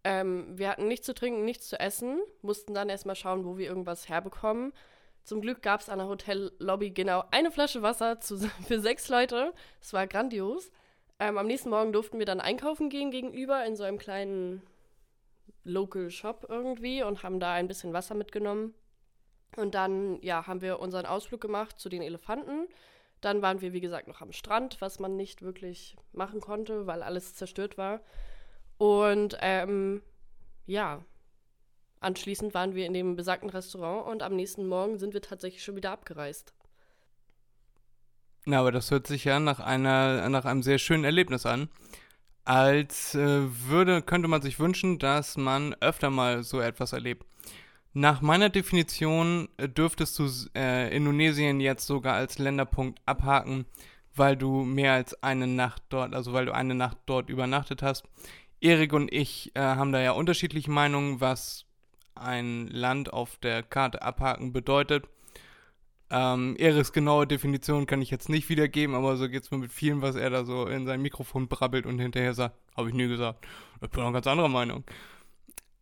Ähm, 0.03 0.57
wir 0.57 0.69
hatten 0.69 0.87
nichts 0.87 1.05
zu 1.05 1.13
trinken, 1.13 1.45
nichts 1.45 1.69
zu 1.69 1.79
essen, 1.79 2.19
mussten 2.41 2.73
dann 2.73 2.89
erstmal 2.89 3.15
schauen, 3.15 3.45
wo 3.45 3.57
wir 3.57 3.67
irgendwas 3.67 4.09
herbekommen. 4.09 4.73
Zum 5.23 5.41
Glück 5.41 5.61
gab 5.61 5.81
es 5.81 5.89
an 5.89 5.99
der 5.99 6.07
Hotellobby 6.07 6.89
genau 6.91 7.23
eine 7.31 7.51
Flasche 7.51 7.81
Wasser 7.81 8.19
zu, 8.19 8.37
für 8.67 8.79
sechs 8.79 9.09
Leute. 9.09 9.53
Es 9.79 9.93
war 9.93 10.07
grandios. 10.07 10.71
Ähm, 11.19 11.37
am 11.37 11.45
nächsten 11.45 11.69
Morgen 11.69 11.93
durften 11.93 12.17
wir 12.17 12.25
dann 12.25 12.39
einkaufen 12.39 12.89
gehen 12.89 13.11
gegenüber 13.11 13.63
in 13.65 13.75
so 13.75 13.83
einem 13.83 13.99
kleinen 13.99 14.63
Local 15.63 16.09
Shop 16.09 16.47
irgendwie 16.49 17.03
und 17.03 17.21
haben 17.21 17.39
da 17.39 17.53
ein 17.53 17.67
bisschen 17.67 17.93
Wasser 17.93 18.15
mitgenommen. 18.15 18.73
Und 19.57 19.75
dann, 19.75 20.19
ja, 20.23 20.47
haben 20.47 20.61
wir 20.61 20.79
unseren 20.79 21.05
Ausflug 21.05 21.41
gemacht 21.41 21.79
zu 21.79 21.89
den 21.89 22.01
Elefanten. 22.01 22.67
Dann 23.19 23.43
waren 23.43 23.61
wir, 23.61 23.73
wie 23.73 23.81
gesagt, 23.81 24.07
noch 24.07 24.21
am 24.21 24.31
Strand, 24.31 24.81
was 24.81 24.99
man 24.99 25.15
nicht 25.15 25.43
wirklich 25.43 25.95
machen 26.11 26.41
konnte, 26.41 26.87
weil 26.87 27.03
alles 27.03 27.35
zerstört 27.35 27.77
war. 27.77 28.01
Und 28.81 29.37
ähm, 29.41 30.01
ja, 30.65 31.05
anschließend 31.99 32.55
waren 32.55 32.73
wir 32.73 32.87
in 32.87 32.93
dem 32.93 33.15
besagten 33.15 33.51
Restaurant 33.51 34.07
und 34.07 34.23
am 34.23 34.35
nächsten 34.35 34.65
Morgen 34.65 34.97
sind 34.97 35.13
wir 35.13 35.21
tatsächlich 35.21 35.63
schon 35.63 35.75
wieder 35.75 35.91
abgereist. 35.91 36.55
Na, 38.45 38.59
aber 38.59 38.71
das 38.71 38.89
hört 38.89 39.05
sich 39.05 39.23
ja 39.23 39.39
nach, 39.39 39.59
einer, 39.59 40.27
nach 40.29 40.45
einem 40.45 40.63
sehr 40.63 40.79
schönen 40.79 41.03
Erlebnis 41.03 41.45
an. 41.45 41.69
Als 42.43 43.13
äh, 43.13 43.41
würde, 43.67 44.01
könnte 44.01 44.27
man 44.27 44.41
sich 44.41 44.59
wünschen, 44.59 44.97
dass 44.97 45.37
man 45.37 45.75
öfter 45.79 46.09
mal 46.09 46.41
so 46.41 46.59
etwas 46.59 46.91
erlebt. 46.91 47.27
Nach 47.93 48.21
meiner 48.21 48.49
Definition 48.49 49.47
äh, 49.57 49.69
dürftest 49.69 50.17
du 50.17 50.27
äh, 50.55 50.89
Indonesien 50.97 51.59
jetzt 51.59 51.85
sogar 51.85 52.15
als 52.15 52.39
Länderpunkt 52.39 52.99
abhaken, 53.05 53.67
weil 54.15 54.35
du 54.35 54.63
mehr 54.63 54.93
als 54.93 55.21
eine 55.21 55.45
Nacht 55.45 55.83
dort, 55.89 56.15
also 56.15 56.33
weil 56.33 56.47
du 56.47 56.53
eine 56.55 56.73
Nacht 56.73 56.97
dort 57.05 57.29
übernachtet 57.29 57.83
hast. 57.83 58.05
Erik 58.61 58.93
und 58.93 59.11
ich 59.11 59.51
äh, 59.55 59.59
haben 59.59 59.91
da 59.91 59.99
ja 59.99 60.11
unterschiedliche 60.11 60.71
Meinungen, 60.71 61.19
was 61.19 61.65
ein 62.15 62.67
Land 62.67 63.11
auf 63.11 63.37
der 63.37 63.63
Karte 63.63 64.01
abhaken 64.01 64.53
bedeutet. 64.53 65.05
Ähm, 66.11 66.55
Eriks 66.57 66.91
genaue 66.91 67.25
Definition 67.25 67.85
kann 67.85 68.01
ich 68.01 68.11
jetzt 68.11 68.29
nicht 68.29 68.49
wiedergeben, 68.49 68.95
aber 68.95 69.15
so 69.15 69.29
geht 69.29 69.43
es 69.43 69.51
mir 69.51 69.57
mit 69.57 69.71
vielen, 69.71 70.01
was 70.01 70.15
er 70.15 70.29
da 70.29 70.43
so 70.43 70.67
in 70.67 70.85
sein 70.85 71.01
Mikrofon 71.01 71.47
brabbelt 71.47 71.85
und 71.85 71.99
hinterher 71.99 72.33
sagt, 72.33 72.55
habe 72.75 72.89
ich 72.89 72.95
nie 72.95 73.07
gesagt. 73.07 73.47
Ich 73.81 73.89
bin 73.89 74.03
auch 74.03 74.11
ganz 74.11 74.27
anderer 74.27 74.49
Meinung. 74.49 74.83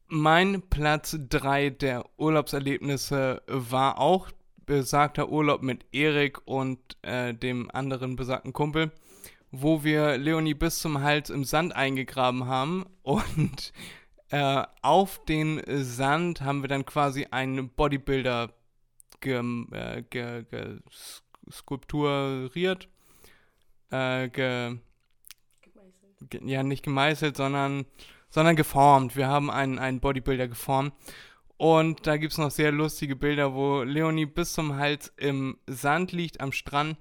Mein 0.08 0.62
Platz 0.70 1.18
3 1.30 1.72
der 1.72 2.06
Urlaubserlebnisse 2.18 3.42
war 3.48 4.00
auch 4.00 4.30
besagter 4.66 5.30
Urlaub 5.30 5.64
mit 5.64 5.86
Erik 5.92 6.42
und 6.46 6.80
äh, 7.02 7.34
dem 7.34 7.70
anderen 7.72 8.16
besagten 8.16 8.54
Kumpel, 8.54 8.92
wo 9.52 9.84
wir 9.84 10.18
Leonie 10.18 10.54
bis 10.54 10.80
zum 10.80 11.02
Hals 11.02 11.30
im 11.30 11.44
Sand 11.44 11.76
eingegraben 11.76 12.46
haben 12.46 12.86
und 13.02 13.74
äh, 14.30 14.64
auf 14.82 15.24
den 15.26 15.62
Sand 15.68 16.42
haben 16.42 16.62
wir 16.62 16.68
dann 16.68 16.86
quasi 16.86 17.28
einen 17.32 17.70
Bodybuilder 17.70 18.54
äh, 19.22 20.04
skulpturiert, 21.52 22.88
äh, 23.92 24.30
ge, 24.30 24.78
ja 26.44 26.64
nicht 26.64 26.84
gemeißelt, 26.84 27.38
sondern 27.38 27.86
sondern 28.30 28.56
geformt. 28.56 29.16
Wir 29.16 29.28
haben 29.28 29.50
einen, 29.50 29.80
einen 29.80 30.00
Bodybuilder 30.00 30.48
geformt. 30.48 30.94
Und 31.58 32.08
da 32.08 32.18
gibt 32.18 32.32
es 32.32 32.38
noch 32.38 32.52
sehr 32.52 32.72
lustige 32.72 33.16
Bilder, 33.16 33.54
wo 33.54 33.82
Leonie 33.84 34.26
bis 34.26 34.54
zum 34.54 34.78
Hals 34.78 35.12
im 35.18 35.58
Sand 35.68 36.12
liegt 36.14 36.40
am 36.40 36.52
Strand. 36.52 36.98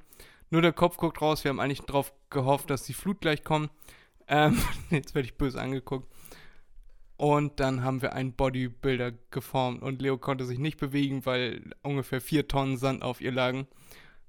Nur 0.50 0.62
der 0.62 0.72
Kopf 0.72 0.96
guckt 0.96 1.20
raus. 1.20 1.44
Wir 1.44 1.50
haben 1.50 1.60
eigentlich 1.60 1.82
darauf 1.82 2.12
gehofft, 2.30 2.70
dass 2.70 2.84
die 2.84 2.94
Flut 2.94 3.20
gleich 3.20 3.44
kommt. 3.44 3.70
Ähm, 4.26 4.60
jetzt 4.90 5.14
werde 5.14 5.26
ich 5.26 5.36
böse 5.36 5.60
angeguckt. 5.60 6.08
Und 7.16 7.58
dann 7.58 7.82
haben 7.82 8.00
wir 8.00 8.12
einen 8.12 8.32
Bodybuilder 8.32 9.12
geformt 9.30 9.82
und 9.82 10.00
Leo 10.00 10.18
konnte 10.18 10.44
sich 10.44 10.60
nicht 10.60 10.78
bewegen, 10.78 11.26
weil 11.26 11.72
ungefähr 11.82 12.20
vier 12.20 12.46
Tonnen 12.46 12.76
Sand 12.76 13.02
auf 13.02 13.20
ihr 13.20 13.32
lagen. 13.32 13.66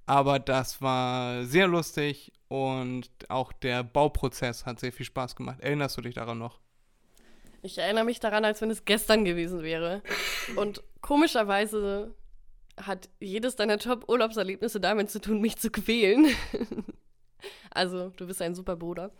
Aber 0.08 0.39
das 0.39 0.82
war 0.82 1.45
sehr 1.45 1.67
lustig 1.67 2.32
und 2.47 3.08
auch 3.29 3.53
der 3.53 3.84
Bauprozess 3.84 4.65
hat 4.65 4.79
sehr 4.79 4.91
viel 4.91 5.05
Spaß 5.05 5.36
gemacht. 5.36 5.60
Erinnerst 5.60 5.97
du 5.97 6.01
dich 6.01 6.15
daran 6.15 6.39
noch? 6.39 6.60
Ich 7.62 7.77
erinnere 7.77 8.05
mich 8.05 8.19
daran, 8.19 8.43
als 8.43 8.60
wenn 8.62 8.71
es 8.71 8.86
gestern 8.86 9.23
gewesen 9.23 9.62
wäre. 9.62 10.01
Und 10.55 10.82
komischerweise 11.01 12.15
hat 12.86 13.10
jedes 13.20 13.56
deiner 13.56 13.78
Top-Urlaubserlebnisse 13.78 14.80
damit 14.80 15.10
zu 15.10 15.22
tun, 15.22 15.42
mich 15.42 15.58
zu 15.58 15.70
quälen. 15.70 16.28
also, 17.72 18.10
du 18.10 18.28
bist 18.28 18.42
ein 18.42 18.56
super 18.56 18.76
Bruder. 18.76 19.12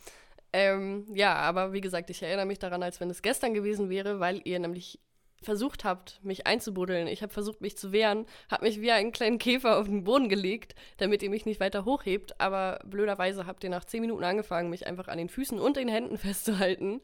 Ähm, 0.52 1.06
ja, 1.14 1.36
aber 1.36 1.74
wie 1.74 1.82
gesagt, 1.82 2.10
ich 2.10 2.24
erinnere 2.24 2.46
mich 2.46 2.60
daran, 2.60 2.82
als 2.82 3.00
wenn 3.00 3.10
es 3.10 3.22
gestern 3.22 3.54
gewesen 3.54 3.90
wäre, 3.90 4.20
weil 4.20 4.42
ihr 4.46 4.60
nämlich 4.60 5.00
versucht 5.42 5.84
habt, 5.84 6.20
mich 6.24 6.48
einzubuddeln. 6.48 7.08
Ich 7.08 7.22
habe 7.22 7.32
versucht, 7.32 7.62
mich 7.62 7.78
zu 7.78 7.92
wehren, 7.92 8.26
habe 8.50 8.66
mich 8.66 8.82
wie 8.82 8.92
einen 8.92 9.12
kleinen 9.12 9.38
Käfer 9.38 9.78
auf 9.78 9.86
den 9.86 10.04
Boden 10.04 10.28
gelegt, 10.28 10.76
damit 10.98 11.24
ihr 11.24 11.30
mich 11.30 11.46
nicht 11.46 11.60
weiter 11.60 11.86
hochhebt. 11.86 12.40
Aber 12.42 12.80
blöderweise 12.86 13.46
habt 13.46 13.64
ihr 13.64 13.70
nach 13.70 13.86
zehn 13.86 14.02
Minuten 14.02 14.24
angefangen, 14.24 14.70
mich 14.70 14.88
einfach 14.88 15.08
an 15.08 15.18
den 15.18 15.30
Füßen 15.30 15.60
und 15.60 15.78
den 15.78 15.88
Händen 15.88 16.18
festzuhalten. 16.18 17.02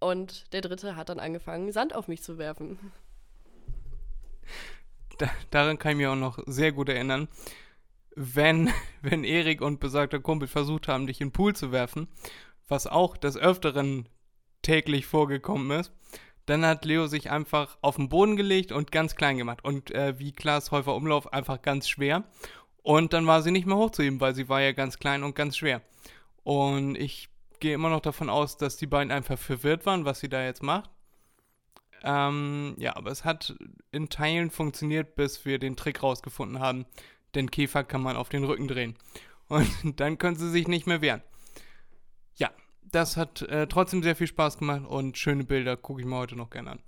Und 0.00 0.52
der 0.52 0.60
Dritte 0.60 0.96
hat 0.96 1.08
dann 1.08 1.20
angefangen, 1.20 1.72
Sand 1.72 1.94
auf 1.94 2.08
mich 2.08 2.22
zu 2.22 2.38
werfen. 2.38 2.78
Da, 5.18 5.30
daran 5.50 5.78
kann 5.78 5.92
ich 5.92 5.98
mich 5.98 6.06
auch 6.06 6.16
noch 6.16 6.38
sehr 6.46 6.72
gut 6.72 6.88
erinnern. 6.88 7.28
Wenn, 8.14 8.70
wenn 9.02 9.24
Erik 9.24 9.60
und 9.60 9.80
besagter 9.80 10.20
Kumpel 10.20 10.48
versucht 10.48 10.88
haben, 10.88 11.06
dich 11.06 11.20
in 11.20 11.28
den 11.28 11.32
Pool 11.32 11.54
zu 11.54 11.72
werfen, 11.72 12.08
was 12.68 12.86
auch 12.86 13.16
des 13.16 13.36
Öfteren 13.36 14.08
täglich 14.62 15.06
vorgekommen 15.06 15.78
ist, 15.78 15.92
dann 16.46 16.64
hat 16.64 16.84
Leo 16.84 17.06
sich 17.06 17.30
einfach 17.30 17.78
auf 17.80 17.96
den 17.96 18.08
Boden 18.08 18.36
gelegt 18.36 18.72
und 18.72 18.92
ganz 18.92 19.16
klein 19.16 19.38
gemacht. 19.38 19.64
Und 19.64 19.90
äh, 19.92 20.18
wie 20.18 20.32
Klaas 20.32 20.70
Häufer 20.70 20.94
Umlauf 20.94 21.32
einfach 21.32 21.62
ganz 21.62 21.88
schwer. 21.88 22.24
Und 22.82 23.14
dann 23.14 23.26
war 23.26 23.42
sie 23.42 23.50
nicht 23.50 23.66
mehr 23.66 23.76
hochzuheben, 23.76 24.20
weil 24.20 24.34
sie 24.34 24.48
war 24.48 24.60
ja 24.60 24.72
ganz 24.72 24.98
klein 24.98 25.22
und 25.22 25.34
ganz 25.34 25.56
schwer. 25.56 25.80
Und 26.42 26.96
ich 26.96 27.30
gehe 27.60 27.74
immer 27.74 27.88
noch 27.88 28.02
davon 28.02 28.28
aus, 28.28 28.58
dass 28.58 28.76
die 28.76 28.86
beiden 28.86 29.10
einfach 29.10 29.38
verwirrt 29.38 29.86
waren, 29.86 30.04
was 30.04 30.20
sie 30.20 30.28
da 30.28 30.44
jetzt 30.44 30.62
macht. 30.62 30.90
Ähm, 32.06 32.74
ja, 32.78 32.96
aber 32.96 33.10
es 33.10 33.24
hat 33.24 33.56
in 33.90 34.10
Teilen 34.10 34.50
funktioniert, 34.50 35.16
bis 35.16 35.46
wir 35.46 35.58
den 35.58 35.74
Trick 35.74 36.02
rausgefunden 36.02 36.60
haben. 36.60 36.84
Den 37.34 37.50
Käfer 37.50 37.82
kann 37.82 38.02
man 38.02 38.16
auf 38.16 38.28
den 38.28 38.44
Rücken 38.44 38.68
drehen. 38.68 38.94
Und 39.48 39.68
dann 40.00 40.18
können 40.18 40.36
sie 40.36 40.50
sich 40.50 40.68
nicht 40.68 40.86
mehr 40.86 41.00
wehren. 41.00 41.22
Ja, 42.36 42.50
das 42.82 43.16
hat 43.16 43.40
äh, 43.42 43.66
trotzdem 43.66 44.02
sehr 44.02 44.16
viel 44.16 44.26
Spaß 44.26 44.58
gemacht 44.58 44.82
und 44.86 45.16
schöne 45.16 45.44
Bilder 45.44 45.78
gucke 45.78 46.02
ich 46.02 46.06
mir 46.06 46.16
heute 46.16 46.36
noch 46.36 46.50
gerne 46.50 46.72
an. 46.72 46.82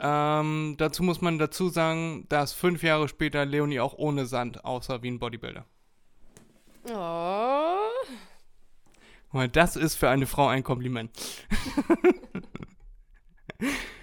Ähm, 0.00 0.74
dazu 0.78 1.02
muss 1.02 1.20
man 1.20 1.38
dazu 1.38 1.68
sagen, 1.68 2.26
dass 2.28 2.52
fünf 2.52 2.82
Jahre 2.82 3.08
später 3.08 3.44
Leonie 3.44 3.80
auch 3.80 3.94
ohne 3.94 4.26
Sand 4.26 4.64
aussah 4.64 5.02
wie 5.02 5.10
ein 5.10 5.18
Bodybuilder. 5.18 5.64
Oh. 6.92 7.76
Das 9.52 9.76
ist 9.76 9.96
für 9.96 10.08
eine 10.08 10.26
Frau 10.26 10.46
ein 10.46 10.62
Kompliment. 10.62 11.10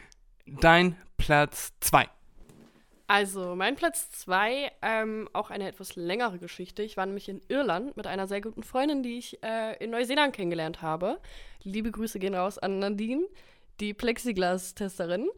Dein 0.60 0.96
Platz 1.18 1.74
2. 1.80 2.08
Also, 3.08 3.56
mein 3.56 3.76
Platz 3.76 4.10
2, 4.12 4.72
ähm, 4.82 5.30
auch 5.34 5.52
eine 5.52 5.68
etwas 5.68 5.96
längere 5.96 6.40
Geschichte. 6.40 6.84
Ich 6.84 6.98
war 6.98 7.06
nämlich 7.06 7.30
in 7.30 7.42
Irland 7.48 7.98
mit 7.98 8.08
einer 8.08 8.28
sehr 8.28 8.42
guten 8.42 8.64
Freundin, 8.64 9.04
die 9.04 9.18
ich 9.18 9.44
äh, 9.44 9.76
in 9.84 9.92
Neuseeland 9.92 10.34
kennengelernt 10.34 10.82
habe. 10.82 11.20
Liebe 11.64 11.92
Grüße 11.92 12.20
gehen 12.20 12.34
raus 12.34 12.58
an 12.58 12.80
Nadine, 12.80 13.26
die 13.80 13.94
Plexiglas-Testerin. 13.94 15.30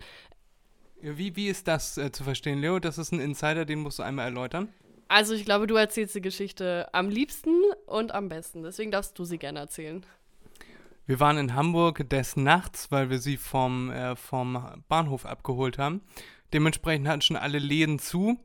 Wie, 1.01 1.35
wie 1.35 1.47
ist 1.47 1.67
das 1.67 1.97
äh, 1.97 2.11
zu 2.11 2.23
verstehen, 2.23 2.59
Leo? 2.59 2.79
Das 2.79 2.97
ist 2.97 3.11
ein 3.11 3.19
Insider, 3.19 3.65
den 3.65 3.79
musst 3.79 3.99
du 3.99 4.03
einmal 4.03 4.25
erläutern. 4.25 4.69
Also 5.07 5.33
ich 5.33 5.45
glaube, 5.45 5.67
du 5.67 5.75
erzählst 5.75 6.15
die 6.15 6.21
Geschichte 6.21 6.87
am 6.93 7.09
liebsten 7.09 7.61
und 7.85 8.13
am 8.13 8.29
besten. 8.29 8.63
Deswegen 8.63 8.91
darfst 8.91 9.17
du 9.19 9.23
sie 9.23 9.37
gerne 9.37 9.59
erzählen. 9.59 10.05
Wir 11.07 11.19
waren 11.19 11.37
in 11.37 11.53
Hamburg 11.53 12.09
des 12.09 12.35
Nachts, 12.35 12.91
weil 12.91 13.09
wir 13.11 13.19
sie 13.19 13.37
vom, 13.37 13.91
äh, 13.91 14.15
vom 14.15 14.83
Bahnhof 14.87 15.25
abgeholt 15.25 15.77
haben. 15.77 16.01
Dementsprechend 16.51 17.07
hatten 17.07 17.21
schon 17.21 17.37
alle 17.37 17.59
Läden 17.59 17.99
zu. 17.99 18.39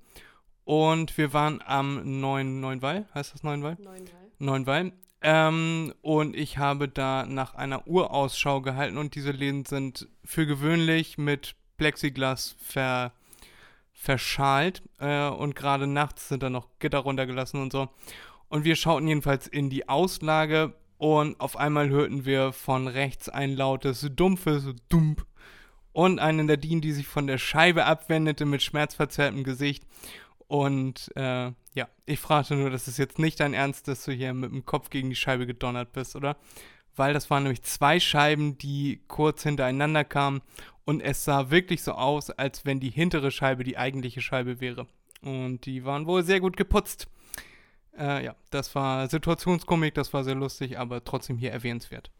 Und 0.64 1.16
wir 1.16 1.32
waren 1.32 1.62
am 1.64 2.20
Neuen, 2.20 2.60
Neunwall, 2.60 3.08
heißt 3.14 3.32
das 3.32 3.42
Neunwall? 3.42 3.76
Neunwall. 3.80 4.06
Neunwall. 4.38 4.92
Ähm, 5.22 5.94
und 6.02 6.36
ich 6.36 6.58
habe 6.58 6.88
da 6.88 7.26
nach 7.26 7.54
einer 7.54 7.86
Uhr 7.86 8.10
Ausschau 8.10 8.60
gehalten 8.60 8.96
und 8.96 9.14
diese 9.14 9.32
Läden 9.32 9.64
sind 9.64 10.08
für 10.24 10.46
gewöhnlich 10.46 11.18
mit 11.18 11.56
Plexiglas 11.76 12.56
ver, 12.58 13.12
verschalt 13.92 14.82
äh, 14.98 15.28
und 15.28 15.56
gerade 15.56 15.86
nachts 15.86 16.28
sind 16.28 16.42
da 16.42 16.50
noch 16.50 16.68
Gitter 16.78 17.00
runtergelassen 17.00 17.60
und 17.60 17.72
so. 17.72 17.88
Und 18.48 18.64
wir 18.64 18.76
schauten 18.76 19.08
jedenfalls 19.08 19.46
in 19.46 19.70
die 19.70 19.88
Auslage 19.88 20.74
und 21.00 21.40
auf 21.40 21.56
einmal 21.56 21.88
hörten 21.88 22.26
wir 22.26 22.52
von 22.52 22.86
rechts 22.86 23.30
ein 23.30 23.56
lautes, 23.56 24.06
dumpfes 24.14 24.66
Dump 24.90 25.24
und 25.94 26.18
eine 26.18 26.44
Nadine, 26.44 26.82
die 26.82 26.92
sich 26.92 27.06
von 27.06 27.26
der 27.26 27.38
Scheibe 27.38 27.86
abwendete 27.86 28.44
mit 28.44 28.62
schmerzverzerrtem 28.62 29.42
Gesicht. 29.42 29.86
Und 30.46 31.10
äh, 31.16 31.52
ja, 31.72 31.88
ich 32.04 32.18
fragte 32.18 32.54
nur, 32.54 32.68
das 32.68 32.86
ist 32.86 32.98
jetzt 32.98 33.18
nicht 33.18 33.40
dein 33.40 33.54
Ernst, 33.54 33.88
dass 33.88 34.04
du 34.04 34.12
hier 34.12 34.34
mit 34.34 34.52
dem 34.52 34.66
Kopf 34.66 34.90
gegen 34.90 35.08
die 35.08 35.16
Scheibe 35.16 35.46
gedonnert 35.46 35.94
bist, 35.94 36.16
oder? 36.16 36.36
Weil 36.94 37.14
das 37.14 37.30
waren 37.30 37.44
nämlich 37.44 37.62
zwei 37.62 37.98
Scheiben, 37.98 38.58
die 38.58 39.00
kurz 39.08 39.42
hintereinander 39.42 40.04
kamen 40.04 40.42
und 40.84 41.00
es 41.00 41.24
sah 41.24 41.50
wirklich 41.50 41.82
so 41.82 41.92
aus, 41.92 42.28
als 42.28 42.66
wenn 42.66 42.78
die 42.78 42.90
hintere 42.90 43.30
Scheibe 43.30 43.64
die 43.64 43.78
eigentliche 43.78 44.20
Scheibe 44.20 44.60
wäre. 44.60 44.86
Und 45.22 45.64
die 45.64 45.86
waren 45.86 46.06
wohl 46.06 46.24
sehr 46.24 46.40
gut 46.40 46.58
geputzt. 46.58 47.08
Äh, 47.98 48.24
ja, 48.24 48.34
das 48.50 48.74
war 48.74 49.08
Situationskomik, 49.08 49.94
das 49.94 50.12
war 50.12 50.24
sehr 50.24 50.34
lustig, 50.34 50.78
aber 50.78 51.04
trotzdem 51.04 51.36
hier 51.36 51.52
erwähnenswert. 51.52 52.10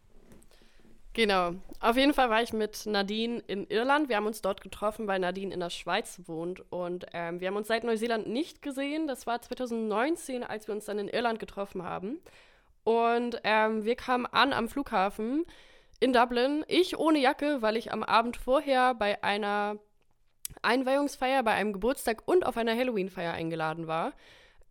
Genau. 1.13 1.55
Auf 1.81 1.97
jeden 1.97 2.15
Fall 2.15 2.31
war 2.31 2.41
ich 2.41 2.53
mit 2.53 2.87
Nadine 2.87 3.43
in 3.49 3.67
Irland. 3.67 4.09
Wir 4.09 4.17
haben 4.17 4.27
uns 4.27 4.43
dort 4.43 4.61
getroffen, 4.61 5.09
weil 5.09 5.19
Nadine 5.19 5.53
in 5.53 5.59
der 5.59 5.71
Schweiz 5.71 6.21
wohnt. 6.27 6.63
Und 6.71 7.07
ähm, 7.13 7.41
wir 7.41 7.49
haben 7.49 7.57
uns 7.57 7.67
seit 7.67 7.83
Neuseeland 7.83 8.29
nicht 8.29 8.63
gesehen. 8.63 9.09
Das 9.09 9.27
war 9.27 9.43
2019, 9.43 10.45
als 10.45 10.69
wir 10.69 10.75
uns 10.75 10.85
dann 10.85 11.01
in 11.01 11.09
Irland 11.09 11.41
getroffen 11.41 11.83
haben. 11.83 12.21
Und 12.85 13.41
ähm, 13.43 13.85
wir 13.85 13.97
kamen 13.97 14.27
an 14.27 14.53
am 14.53 14.69
Flughafen 14.69 15.45
in 15.99 16.13
Dublin. 16.13 16.65
Ich 16.69 16.97
ohne 16.97 17.19
Jacke, 17.19 17.61
weil 17.61 17.77
ich 17.77 17.93
am 17.93 18.05
Abend 18.05 18.37
vorher 18.37 18.95
bei 18.95 19.23
einer 19.25 19.79
Einweihungsfeier, 20.63 21.43
bei 21.43 21.53
einem 21.53 21.73
Geburtstag 21.73 22.23
und 22.27 22.47
auf 22.47 22.57
einer 22.57 22.77
Halloween-Feier 22.77 23.33
eingeladen 23.33 23.89
war. 23.89 24.13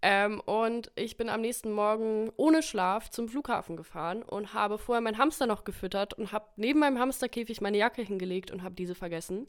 Ähm, 0.01 0.39
und 0.41 0.91
ich 0.95 1.17
bin 1.17 1.27
am 1.29 1.41
nächsten 1.41 1.71
Morgen 1.71 2.31
ohne 2.37 2.63
Schlaf 2.63 3.09
zum 3.09 3.27
Flughafen 3.27 3.75
gefahren 3.75 4.23
und 4.23 4.53
habe 4.53 4.77
vorher 4.77 5.01
meinen 5.01 5.17
Hamster 5.17 5.45
noch 5.45 5.65
gefüttert 5.65 6.13
und 6.13 6.31
habe 6.31 6.45
neben 6.55 6.79
meinem 6.79 6.99
Hamsterkäfig 6.99 7.59
meine 7.59 7.77
Jacke 7.77 8.01
hingelegt 8.01 8.51
und 8.51 8.63
habe 8.63 8.75
diese 8.75 8.95
vergessen. 8.95 9.47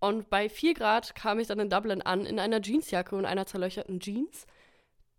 Und 0.00 0.30
bei 0.30 0.48
4 0.48 0.72
Grad 0.72 1.14
kam 1.14 1.38
ich 1.38 1.48
dann 1.48 1.60
in 1.60 1.68
Dublin 1.68 2.00
an 2.00 2.24
in 2.24 2.38
einer 2.38 2.62
Jeansjacke 2.62 3.14
und 3.14 3.26
einer 3.26 3.46
zerlöcherten 3.46 4.00
Jeans. 4.00 4.46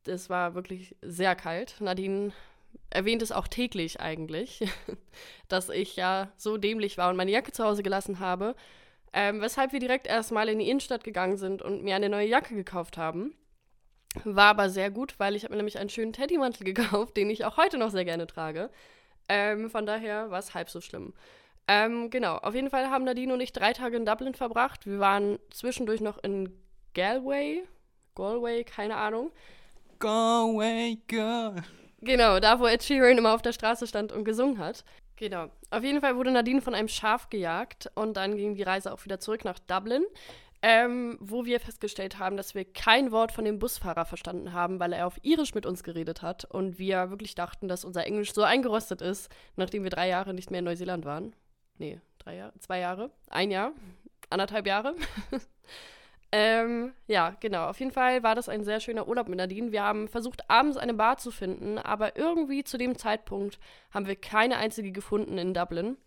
Das 0.03 0.29
war 0.31 0.55
wirklich 0.55 0.95
sehr 1.03 1.35
kalt. 1.35 1.75
Nadine 1.79 2.31
erwähnt 2.89 3.21
es 3.21 3.31
auch 3.31 3.47
täglich 3.47 3.99
eigentlich, 3.99 4.63
dass 5.47 5.69
ich 5.69 5.95
ja 5.95 6.31
so 6.37 6.57
dämlich 6.57 6.97
war 6.97 7.11
und 7.11 7.17
meine 7.17 7.31
Jacke 7.31 7.51
zu 7.51 7.63
Hause 7.63 7.83
gelassen 7.83 8.19
habe. 8.19 8.55
Ähm, 9.13 9.41
weshalb 9.41 9.73
wir 9.73 9.79
direkt 9.79 10.07
erstmal 10.07 10.49
in 10.49 10.57
die 10.57 10.69
Innenstadt 10.69 11.03
gegangen 11.03 11.37
sind 11.37 11.61
und 11.61 11.83
mir 11.83 11.95
eine 11.95 12.09
neue 12.09 12.27
Jacke 12.27 12.55
gekauft 12.55 12.97
haben. 12.97 13.35
War 14.23 14.49
aber 14.49 14.69
sehr 14.69 14.91
gut, 14.91 15.15
weil 15.19 15.35
ich 15.35 15.43
habe 15.43 15.53
mir 15.53 15.57
nämlich 15.57 15.79
einen 15.79 15.89
schönen 15.89 16.13
Teddymantel 16.13 16.63
gekauft, 16.73 17.17
den 17.17 17.29
ich 17.29 17.45
auch 17.45 17.57
heute 17.57 17.77
noch 17.77 17.91
sehr 17.91 18.05
gerne 18.05 18.27
trage. 18.27 18.69
Ähm, 19.29 19.69
von 19.69 19.85
daher 19.85 20.31
war 20.31 20.39
es 20.39 20.53
halb 20.53 20.69
so 20.69 20.81
schlimm. 20.81 21.13
Ähm, 21.67 22.09
genau, 22.09 22.37
auf 22.37 22.53
jeden 22.53 22.69
Fall 22.69 22.89
haben 22.89 23.05
Nadine 23.05 23.33
und 23.33 23.39
ich 23.39 23.53
drei 23.53 23.71
Tage 23.71 23.95
in 23.95 24.05
Dublin 24.05 24.33
verbracht. 24.33 24.85
Wir 24.85 24.99
waren 24.99 25.39
zwischendurch 25.51 26.01
noch 26.01 26.17
in 26.23 26.51
Galway, 26.93 27.63
Galway, 28.15 28.63
keine 28.63 28.97
Ahnung. 28.97 29.31
Galway, 29.99 30.97
girl. 31.07 31.63
Genau, 32.01 32.39
da 32.39 32.59
wo 32.59 32.65
Ed 32.65 32.83
Sheeran 32.83 33.17
immer 33.17 33.33
auf 33.33 33.43
der 33.43 33.53
Straße 33.53 33.85
stand 33.87 34.11
und 34.11 34.25
gesungen 34.25 34.57
hat. 34.57 34.83
Genau. 35.15 35.49
Auf 35.69 35.83
jeden 35.83 36.01
Fall 36.01 36.17
wurde 36.17 36.31
Nadine 36.31 36.61
von 36.61 36.73
einem 36.73 36.87
Schaf 36.87 37.29
gejagt 37.29 37.91
und 37.93 38.17
dann 38.17 38.35
ging 38.35 38.55
die 38.55 38.63
Reise 38.63 38.91
auch 38.91 39.05
wieder 39.05 39.19
zurück 39.19 39.45
nach 39.45 39.59
Dublin 39.59 40.03
ähm, 40.61 41.17
wo 41.19 41.45
wir 41.45 41.59
festgestellt 41.59 42.19
haben, 42.19 42.37
dass 42.37 42.53
wir 42.53 42.65
kein 42.65 43.11
Wort 43.11 43.31
von 43.31 43.45
dem 43.45 43.57
Busfahrer 43.57 44.05
verstanden 44.05 44.53
haben, 44.53 44.79
weil 44.79 44.93
er 44.93 45.07
auf 45.07 45.19
Irisch 45.23 45.55
mit 45.55 45.65
uns 45.65 45.83
geredet 45.83 46.21
hat 46.21 46.45
und 46.45 46.77
wir 46.77 47.09
wirklich 47.09 47.33
dachten, 47.33 47.67
dass 47.67 47.83
unser 47.83 48.05
Englisch 48.05 48.33
so 48.33 48.43
eingerostet 48.43 49.01
ist, 49.01 49.31
nachdem 49.55 49.83
wir 49.83 49.89
drei 49.89 50.07
Jahre 50.07 50.33
nicht 50.33 50.51
mehr 50.51 50.59
in 50.59 50.65
Neuseeland 50.65 51.03
waren. 51.03 51.35
Nee, 51.77 51.99
drei 52.19 52.35
Jahre, 52.35 52.53
zwei 52.59 52.79
Jahre, 52.79 53.09
ein 53.29 53.49
Jahr, 53.49 53.71
anderthalb 54.29 54.67
Jahre. 54.67 54.95
ähm, 56.31 56.93
ja, 57.07 57.35
genau. 57.39 57.67
Auf 57.67 57.79
jeden 57.79 57.91
Fall 57.91 58.21
war 58.21 58.35
das 58.35 58.47
ein 58.47 58.63
sehr 58.63 58.79
schöner 58.79 59.07
Urlaub 59.07 59.27
mit 59.29 59.37
Nadine. 59.37 59.71
Wir 59.71 59.81
haben 59.81 60.07
versucht, 60.07 60.47
abends 60.47 60.77
eine 60.77 60.93
Bar 60.93 61.17
zu 61.17 61.31
finden, 61.31 61.79
aber 61.79 62.17
irgendwie 62.17 62.63
zu 62.63 62.77
dem 62.77 62.99
Zeitpunkt 62.99 63.59
haben 63.89 64.05
wir 64.05 64.15
keine 64.15 64.57
einzige 64.57 64.91
gefunden 64.91 65.39
in 65.39 65.55
Dublin. 65.55 65.97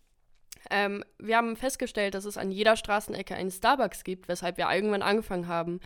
Ähm, 0.70 1.04
wir 1.18 1.36
haben 1.36 1.56
festgestellt, 1.56 2.14
dass 2.14 2.24
es 2.24 2.36
an 2.36 2.50
jeder 2.50 2.76
Straßenecke 2.76 3.34
einen 3.34 3.50
Starbucks 3.50 4.04
gibt, 4.04 4.28
weshalb 4.28 4.56
wir 4.56 4.70
irgendwann 4.70 5.02
angefangen 5.02 5.48
haben, 5.48 5.80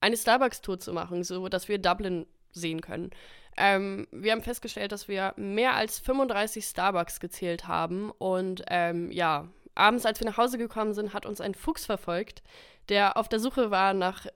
eine 0.00 0.16
Starbucks-Tour 0.16 0.78
zu 0.78 0.92
machen, 0.92 1.24
so 1.24 1.48
dass 1.48 1.68
wir 1.68 1.78
Dublin 1.78 2.26
sehen 2.52 2.80
können. 2.80 3.10
Ähm, 3.56 4.06
wir 4.10 4.32
haben 4.32 4.42
festgestellt, 4.42 4.92
dass 4.92 5.08
wir 5.08 5.32
mehr 5.36 5.74
als 5.74 5.98
35 5.98 6.64
Starbucks 6.64 7.20
gezählt 7.20 7.66
haben 7.66 8.10
und 8.10 8.62
ähm, 8.68 9.10
ja, 9.10 9.48
abends, 9.74 10.04
als 10.04 10.20
wir 10.20 10.26
nach 10.26 10.36
Hause 10.36 10.58
gekommen 10.58 10.94
sind, 10.94 11.14
hat 11.14 11.26
uns 11.26 11.40
ein 11.40 11.54
Fuchs 11.54 11.86
verfolgt, 11.86 12.42
der 12.88 13.16
auf 13.16 13.28
der 13.28 13.40
Suche 13.40 13.70
war 13.70 13.94
nach 13.94 14.26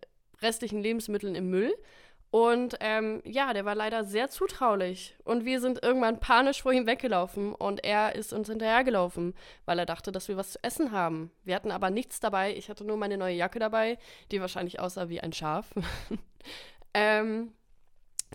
restlichen 0.41 0.83
Lebensmitteln 0.83 1.35
im 1.35 1.51
Müll 1.51 1.75
und 2.31 2.77
ähm, 2.79 3.23
ja, 3.25 3.53
der 3.53 3.65
war 3.65 3.75
leider 3.75 4.05
sehr 4.05 4.29
zutraulich. 4.31 5.17
Und 5.25 5.45
wir 5.45 5.61
sind 5.61 5.83
irgendwann 5.83 6.21
panisch 6.21 6.63
vor 6.63 6.73
ihm 6.73 6.87
weggelaufen 6.87 7.55
und 7.55 7.83
er 7.85 8.15
ist 8.15 8.33
uns 8.33 8.49
hinterhergelaufen, 8.49 9.35
weil 9.65 9.81
er 9.81 9.87
dachte, 9.87 10.13
dass 10.13 10.29
wir 10.29 10.37
was 10.37 10.53
zu 10.53 10.63
essen 10.63 10.93
haben. 10.93 11.33
Wir 11.43 11.57
hatten 11.57 11.73
aber 11.73 11.91
nichts 11.91 12.21
dabei. 12.21 12.55
Ich 12.55 12.71
hatte 12.71 12.85
nur 12.85 12.97
meine 12.97 13.19
neue 13.19 13.35
Jacke 13.35 13.59
dabei, 13.59 13.99
die 14.31 14.41
wahrscheinlich 14.41 14.79
aussah 14.79 15.09
wie 15.09 15.21
ein 15.21 15.33
Schaf. 15.33 15.75
ähm, 16.95 17.53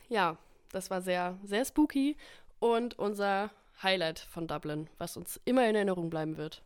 ja, 0.09 0.37
das 0.73 0.89
war 0.89 1.01
sehr, 1.01 1.37
sehr 1.43 1.63
spooky 1.63 2.17
und 2.59 2.99
unser 2.99 3.49
Highlight 3.81 4.19
von 4.19 4.45
Dublin, 4.45 4.89
was 4.97 5.15
uns 5.15 5.39
immer 5.45 5.69
in 5.69 5.75
Erinnerung 5.75 6.09
bleiben 6.09 6.35
wird. 6.35 6.63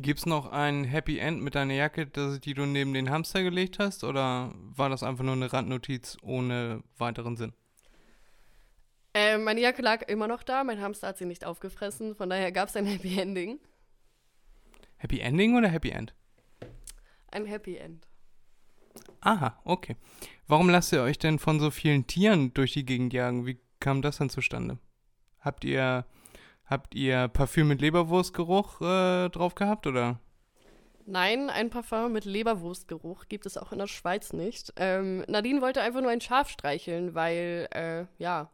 Gibt 0.00 0.20
es 0.20 0.26
noch 0.26 0.52
ein 0.52 0.84
Happy 0.84 1.18
End 1.18 1.42
mit 1.42 1.56
deiner 1.56 1.74
Jacke, 1.74 2.06
die 2.06 2.54
du 2.54 2.66
neben 2.66 2.94
den 2.94 3.10
Hamster 3.10 3.42
gelegt 3.42 3.80
hast? 3.80 4.04
Oder 4.04 4.54
war 4.54 4.88
das 4.88 5.02
einfach 5.02 5.24
nur 5.24 5.32
eine 5.32 5.52
Randnotiz 5.52 6.16
ohne 6.22 6.84
weiteren 6.98 7.36
Sinn? 7.36 7.52
Äh, 9.12 9.38
meine 9.38 9.60
Jacke 9.60 9.82
lag 9.82 10.02
immer 10.08 10.28
noch 10.28 10.44
da. 10.44 10.62
Mein 10.62 10.80
Hamster 10.80 11.08
hat 11.08 11.18
sie 11.18 11.24
nicht 11.24 11.44
aufgefressen. 11.44 12.14
Von 12.14 12.30
daher 12.30 12.52
gab 12.52 12.68
es 12.68 12.76
ein 12.76 12.86
Happy 12.86 13.18
Ending. 13.18 13.58
Happy 14.98 15.18
Ending 15.18 15.56
oder 15.56 15.66
Happy 15.68 15.90
End? 15.90 16.14
Ein 17.32 17.46
Happy 17.46 17.76
End. 17.76 18.06
Aha, 19.20 19.60
okay. 19.64 19.96
Warum 20.46 20.70
lasst 20.70 20.92
ihr 20.92 21.02
euch 21.02 21.18
denn 21.18 21.40
von 21.40 21.58
so 21.58 21.72
vielen 21.72 22.06
Tieren 22.06 22.54
durch 22.54 22.72
die 22.72 22.84
Gegend 22.84 23.12
jagen? 23.12 23.46
Wie 23.46 23.58
kam 23.80 24.00
das 24.02 24.18
denn 24.18 24.30
zustande? 24.30 24.78
Habt 25.40 25.64
ihr 25.64 26.06
Habt 26.68 26.94
ihr 26.94 27.28
Parfüm 27.28 27.68
mit 27.68 27.80
Leberwurstgeruch 27.80 28.80
äh, 28.80 29.28
drauf 29.30 29.54
gehabt, 29.54 29.86
oder? 29.86 30.20
Nein, 31.06 31.48
ein 31.48 31.70
Parfum 31.70 32.12
mit 32.12 32.26
Leberwurstgeruch 32.26 33.28
gibt 33.30 33.46
es 33.46 33.56
auch 33.56 33.72
in 33.72 33.78
der 33.78 33.86
Schweiz 33.86 34.34
nicht. 34.34 34.74
Ähm, 34.76 35.24
Nadine 35.26 35.62
wollte 35.62 35.80
einfach 35.80 36.02
nur 36.02 36.10
ein 36.10 36.20
Schaf 36.20 36.50
streicheln, 36.50 37.14
weil, 37.14 37.66
äh, 37.70 38.04
ja, 38.22 38.50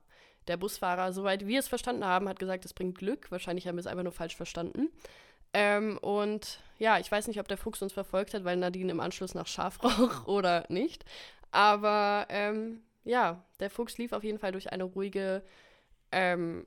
der 0.47 0.57
Busfahrer, 0.57 1.13
soweit 1.13 1.49
wir 1.49 1.59
es 1.59 1.67
verstanden 1.67 2.05
haben, 2.05 2.29
hat 2.29 2.39
gesagt, 2.39 2.65
es 2.65 2.73
bringt 2.73 2.97
Glück. 2.97 3.33
Wahrscheinlich 3.33 3.67
haben 3.67 3.75
wir 3.75 3.81
es 3.81 3.89
einfach 3.89 4.05
nur 4.05 4.13
falsch 4.13 4.37
verstanden. 4.37 4.91
Ähm, 5.53 5.99
und 5.99 6.61
ja, 6.79 7.01
ich 7.01 7.11
weiß 7.11 7.27
nicht, 7.27 7.41
ob 7.41 7.49
der 7.49 7.57
Fuchs 7.57 7.83
uns 7.83 7.93
verfolgt 7.93 8.35
hat, 8.35 8.45
weil 8.45 8.57
Nadine 8.57 8.93
im 8.93 9.01
Anschluss 9.01 9.35
nach 9.35 9.49
Schaf 9.49 9.83
roch 9.83 10.25
oder 10.29 10.65
nicht. 10.69 11.05
Aber 11.51 12.27
ähm, 12.29 12.83
ja, 13.03 13.43
der 13.59 13.71
Fuchs 13.71 13.99
lief 13.99 14.13
auf 14.13 14.23
jeden 14.23 14.39
Fall 14.39 14.53
durch 14.53 14.71
eine 14.71 14.85
ruhige 14.85 15.43
ähm, 16.13 16.67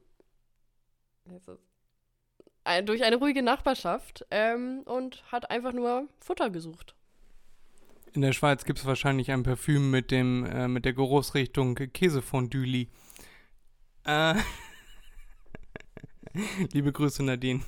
durch 2.84 3.04
eine 3.04 3.16
ruhige 3.16 3.44
Nachbarschaft 3.44 4.26
ähm, 4.32 4.82
und 4.86 5.24
hat 5.32 5.50
einfach 5.50 5.74
nur 5.74 6.08
Futter 6.20 6.50
gesucht. 6.50 6.96
In 8.14 8.22
der 8.22 8.34
Schweiz 8.34 8.66
gibt 8.66 8.80
es 8.80 8.86
wahrscheinlich 8.86 9.32
ein 9.32 9.44
Parfüm 9.44 9.92
mit 9.92 10.12
dem 10.12 10.46
äh, 10.46 10.68
mit 10.68 10.86
der 10.86 10.94
Geruchsrichtung 10.94 11.76
Käsefondüli. 11.76 12.90
Äh, 14.06 14.36
Liebe 16.74 16.92
Grüße, 16.92 17.24
Nadine. 17.24 17.62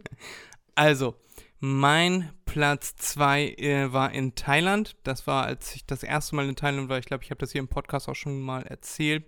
also, 0.74 1.14
mein 1.60 2.32
Platz 2.44 2.96
2 2.96 3.54
äh, 3.54 3.92
war 3.92 4.12
in 4.12 4.34
Thailand. 4.34 4.96
Das 5.04 5.26
war, 5.26 5.44
als 5.44 5.74
ich 5.74 5.86
das 5.86 6.02
erste 6.02 6.34
Mal 6.36 6.48
in 6.48 6.56
Thailand 6.56 6.88
war. 6.88 6.98
Ich 6.98 7.06
glaube, 7.06 7.24
ich 7.24 7.30
habe 7.30 7.38
das 7.38 7.52
hier 7.52 7.60
im 7.60 7.68
Podcast 7.68 8.08
auch 8.08 8.16
schon 8.16 8.40
mal 8.40 8.62
erzählt 8.64 9.24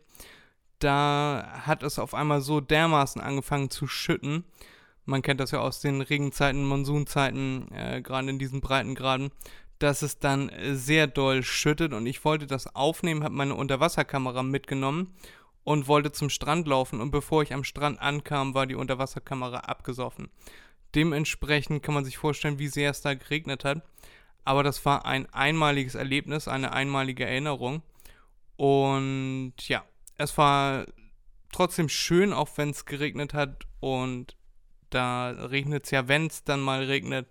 da 0.85 1.63
hat 1.67 1.83
es 1.83 1.99
auf 1.99 2.15
einmal 2.15 2.41
so 2.41 2.61
dermaßen 2.61 3.21
angefangen 3.21 3.71
zu 3.71 3.87
schütten. 3.87 4.45
Man 5.07 5.23
kennt 5.23 5.41
das 5.41 5.51
ja 5.51 5.61
aus 5.61 5.81
den 5.81 6.01
Regenzeiten, 6.01 6.65
Monsunzeiten, 6.65 7.71
äh, 7.73 8.03
gerade 8.03 8.31
in 8.31 8.39
diesen 8.39 8.61
Breitengraden, 8.61 9.31
dass 9.79 10.03
es 10.03 10.19
dann 10.19 10.51
sehr 10.73 11.07
doll 11.07 11.43
schüttet 11.43 11.93
und 11.93 12.07
ich 12.07 12.25
wollte 12.25 12.47
das 12.47 12.75
aufnehmen, 12.75 13.25
habe 13.25 13.35
meine 13.35 13.55
Unterwasserkamera 13.55 14.43
mitgenommen 14.43 15.15
und 15.65 15.89
wollte 15.89 16.13
zum 16.13 16.31
Strand 16.31 16.69
laufen 16.69 17.01
und 17.01 17.11
bevor 17.11 17.43
ich 17.43 17.53
am 17.53 17.65
Strand 17.65 18.01
ankam, 18.01 18.55
war 18.55 18.67
die 18.67 18.77
Unterwasserkamera 18.77 19.61
abgesoffen. 19.61 20.29
Dementsprechend 20.95 21.83
kann 21.83 21.95
man 21.95 22.05
sich 22.05 22.19
vorstellen, 22.19 22.59
wie 22.59 22.69
sehr 22.69 22.91
es 22.91 23.01
da 23.01 23.15
geregnet 23.15 23.65
hat. 23.65 23.83
Aber 24.45 24.63
das 24.63 24.85
war 24.85 25.07
ein 25.07 25.27
einmaliges 25.33 25.95
Erlebnis, 25.95 26.47
eine 26.47 26.73
einmalige 26.73 27.25
Erinnerung. 27.25 27.83
Und 28.57 29.55
ja, 29.67 29.83
es 30.17 30.37
war 30.39 30.87
trotzdem 31.53 31.89
schön, 31.89 32.33
auch 32.33 32.49
wenn 32.57 32.71
es 32.71 32.85
geregnet 32.85 33.35
hat. 33.35 33.65
Und 33.81 34.37
da 34.91 35.31
regnet 35.31 35.85
es 35.85 35.91
ja, 35.91 36.09
wenn 36.09 36.27
es 36.27 36.45
dann 36.45 36.61
mal 36.61 36.85
regnet, 36.85 37.29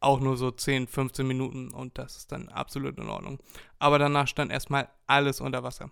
auch 0.00 0.20
nur 0.20 0.36
so 0.36 0.50
10, 0.50 0.86
15 0.86 1.26
Minuten. 1.26 1.70
Und 1.70 1.98
das 1.98 2.16
ist 2.16 2.32
dann 2.32 2.48
absolut 2.48 2.98
in 2.98 3.08
Ordnung. 3.08 3.38
Aber 3.78 3.98
danach 3.98 4.28
stand 4.28 4.52
erstmal 4.52 4.88
alles 5.06 5.40
unter 5.40 5.62
Wasser. 5.62 5.90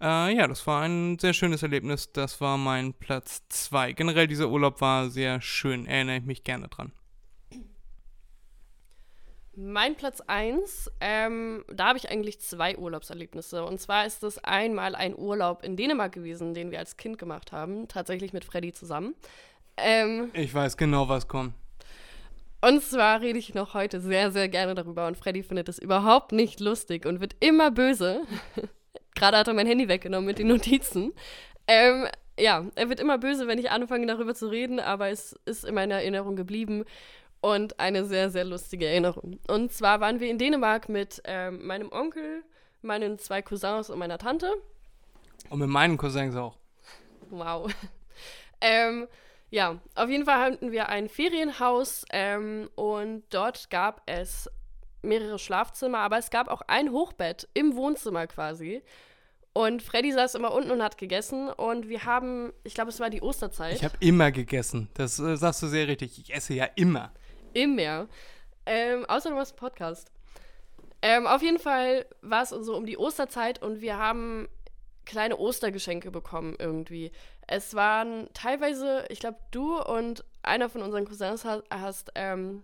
Äh, 0.00 0.36
ja, 0.36 0.46
das 0.46 0.66
war 0.66 0.82
ein 0.82 1.18
sehr 1.18 1.32
schönes 1.32 1.62
Erlebnis. 1.62 2.12
Das 2.12 2.40
war 2.40 2.56
mein 2.56 2.94
Platz 2.94 3.42
2. 3.48 3.92
Generell 3.92 4.28
dieser 4.28 4.48
Urlaub 4.48 4.80
war 4.80 5.10
sehr 5.10 5.40
schön. 5.40 5.86
Erinnere 5.86 6.18
ich 6.18 6.24
mich 6.24 6.44
gerne 6.44 6.68
dran. 6.68 6.92
Mein 9.60 9.96
Platz 9.96 10.22
1, 10.24 10.88
ähm, 11.00 11.64
da 11.66 11.88
habe 11.88 11.98
ich 11.98 12.12
eigentlich 12.12 12.38
zwei 12.38 12.78
Urlaubserlebnisse. 12.78 13.64
Und 13.64 13.80
zwar 13.80 14.06
ist 14.06 14.22
es 14.22 14.38
einmal 14.44 14.94
ein 14.94 15.18
Urlaub 15.18 15.64
in 15.64 15.74
Dänemark 15.74 16.12
gewesen, 16.12 16.54
den 16.54 16.70
wir 16.70 16.78
als 16.78 16.96
Kind 16.96 17.18
gemacht 17.18 17.50
haben, 17.50 17.88
tatsächlich 17.88 18.32
mit 18.32 18.44
Freddy 18.44 18.72
zusammen. 18.72 19.16
Ähm, 19.76 20.30
ich 20.32 20.54
weiß 20.54 20.76
genau, 20.76 21.08
was 21.08 21.26
kommt. 21.26 21.54
Und 22.60 22.84
zwar 22.84 23.20
rede 23.20 23.40
ich 23.40 23.52
noch 23.52 23.74
heute 23.74 24.00
sehr, 24.00 24.30
sehr 24.30 24.48
gerne 24.48 24.76
darüber 24.76 25.08
und 25.08 25.16
Freddy 25.16 25.42
findet 25.42 25.68
es 25.68 25.80
überhaupt 25.80 26.30
nicht 26.30 26.60
lustig 26.60 27.04
und 27.04 27.18
wird 27.20 27.34
immer 27.40 27.72
böse. 27.72 28.20
Gerade 29.16 29.38
hat 29.38 29.48
er 29.48 29.54
mein 29.54 29.66
Handy 29.66 29.88
weggenommen 29.88 30.26
mit 30.26 30.38
den 30.38 30.46
Notizen. 30.46 31.14
Ähm, 31.66 32.06
ja, 32.38 32.64
er 32.76 32.88
wird 32.88 33.00
immer 33.00 33.18
böse, 33.18 33.48
wenn 33.48 33.58
ich 33.58 33.72
anfange 33.72 34.06
darüber 34.06 34.36
zu 34.36 34.46
reden, 34.46 34.78
aber 34.78 35.08
es 35.08 35.32
ist 35.46 35.64
in 35.64 35.74
meiner 35.74 35.96
Erinnerung 35.96 36.36
geblieben 36.36 36.84
und 37.40 37.78
eine 37.78 38.04
sehr, 38.04 38.30
sehr 38.30 38.44
lustige 38.44 38.86
Erinnerung. 38.86 39.38
Und 39.48 39.72
zwar 39.72 40.00
waren 40.00 40.20
wir 40.20 40.30
in 40.30 40.38
Dänemark 40.38 40.88
mit 40.88 41.20
ähm, 41.24 41.66
meinem 41.66 41.92
Onkel, 41.92 42.42
meinen 42.82 43.18
zwei 43.18 43.42
Cousins 43.42 43.90
und 43.90 43.98
meiner 43.98 44.18
Tante. 44.18 44.52
Und 45.50 45.60
mit 45.60 45.68
meinen 45.68 45.96
Cousins 45.96 46.34
auch. 46.36 46.56
Wow. 47.30 47.72
ähm, 48.60 49.06
ja, 49.50 49.78
auf 49.94 50.10
jeden 50.10 50.24
Fall 50.24 50.52
hatten 50.52 50.72
wir 50.72 50.88
ein 50.88 51.08
Ferienhaus 51.08 52.04
ähm, 52.12 52.68
und 52.74 53.24
dort 53.30 53.70
gab 53.70 54.02
es 54.06 54.50
mehrere 55.02 55.38
Schlafzimmer, 55.38 55.98
aber 55.98 56.18
es 56.18 56.30
gab 56.30 56.48
auch 56.48 56.62
ein 56.66 56.90
Hochbett 56.90 57.48
im 57.54 57.76
Wohnzimmer 57.76 58.26
quasi. 58.26 58.82
Und 59.54 59.82
Freddy 59.82 60.12
saß 60.12 60.34
immer 60.36 60.52
unten 60.52 60.70
und 60.70 60.82
hat 60.82 60.98
gegessen. 60.98 61.48
Und 61.48 61.88
wir 61.88 62.04
haben, 62.04 62.52
ich 62.62 62.74
glaube, 62.74 62.90
es 62.90 63.00
war 63.00 63.10
die 63.10 63.22
Osterzeit. 63.22 63.74
Ich 63.74 63.84
habe 63.84 63.96
immer 63.98 64.30
gegessen. 64.30 64.88
Das 64.94 65.18
äh, 65.18 65.36
sagst 65.36 65.62
du 65.62 65.66
sehr 65.66 65.88
richtig. 65.88 66.16
Ich 66.18 66.32
esse 66.32 66.54
ja 66.54 66.66
immer. 66.76 67.12
Immer. 67.52 68.08
Ähm, 68.66 69.04
außer 69.06 69.30
du 69.30 69.36
machst 69.36 69.52
einen 69.52 69.58
Podcast. 69.58 70.10
Ähm, 71.00 71.26
auf 71.26 71.42
jeden 71.42 71.58
Fall 71.58 72.06
war 72.22 72.42
es 72.42 72.50
so 72.50 72.76
um 72.76 72.84
die 72.84 72.98
Osterzeit 72.98 73.62
und 73.62 73.80
wir 73.80 73.98
haben 73.98 74.48
kleine 75.04 75.38
Ostergeschenke 75.38 76.10
bekommen 76.10 76.56
irgendwie. 76.58 77.12
Es 77.46 77.74
waren 77.74 78.28
teilweise, 78.34 79.06
ich 79.08 79.20
glaube, 79.20 79.38
du 79.50 79.80
und 79.80 80.24
einer 80.42 80.68
von 80.68 80.82
unseren 80.82 81.06
Cousins 81.06 81.44
hast, 81.44 81.64
hast 81.70 82.12
ähm, 82.14 82.62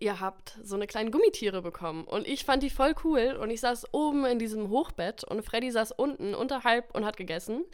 ihr 0.00 0.20
habt 0.20 0.58
so 0.62 0.76
eine 0.76 0.86
kleinen 0.86 1.10
Gummitiere 1.10 1.62
bekommen. 1.62 2.04
Und 2.04 2.26
ich 2.26 2.44
fand 2.44 2.62
die 2.62 2.70
voll 2.70 2.94
cool. 3.04 3.38
Und 3.40 3.50
ich 3.50 3.60
saß 3.60 3.92
oben 3.92 4.24
in 4.24 4.38
diesem 4.38 4.70
Hochbett 4.70 5.24
und 5.24 5.44
Freddy 5.44 5.70
saß 5.70 5.92
unten 5.92 6.34
unterhalb 6.34 6.94
und 6.94 7.04
hat 7.04 7.16
gegessen. 7.16 7.64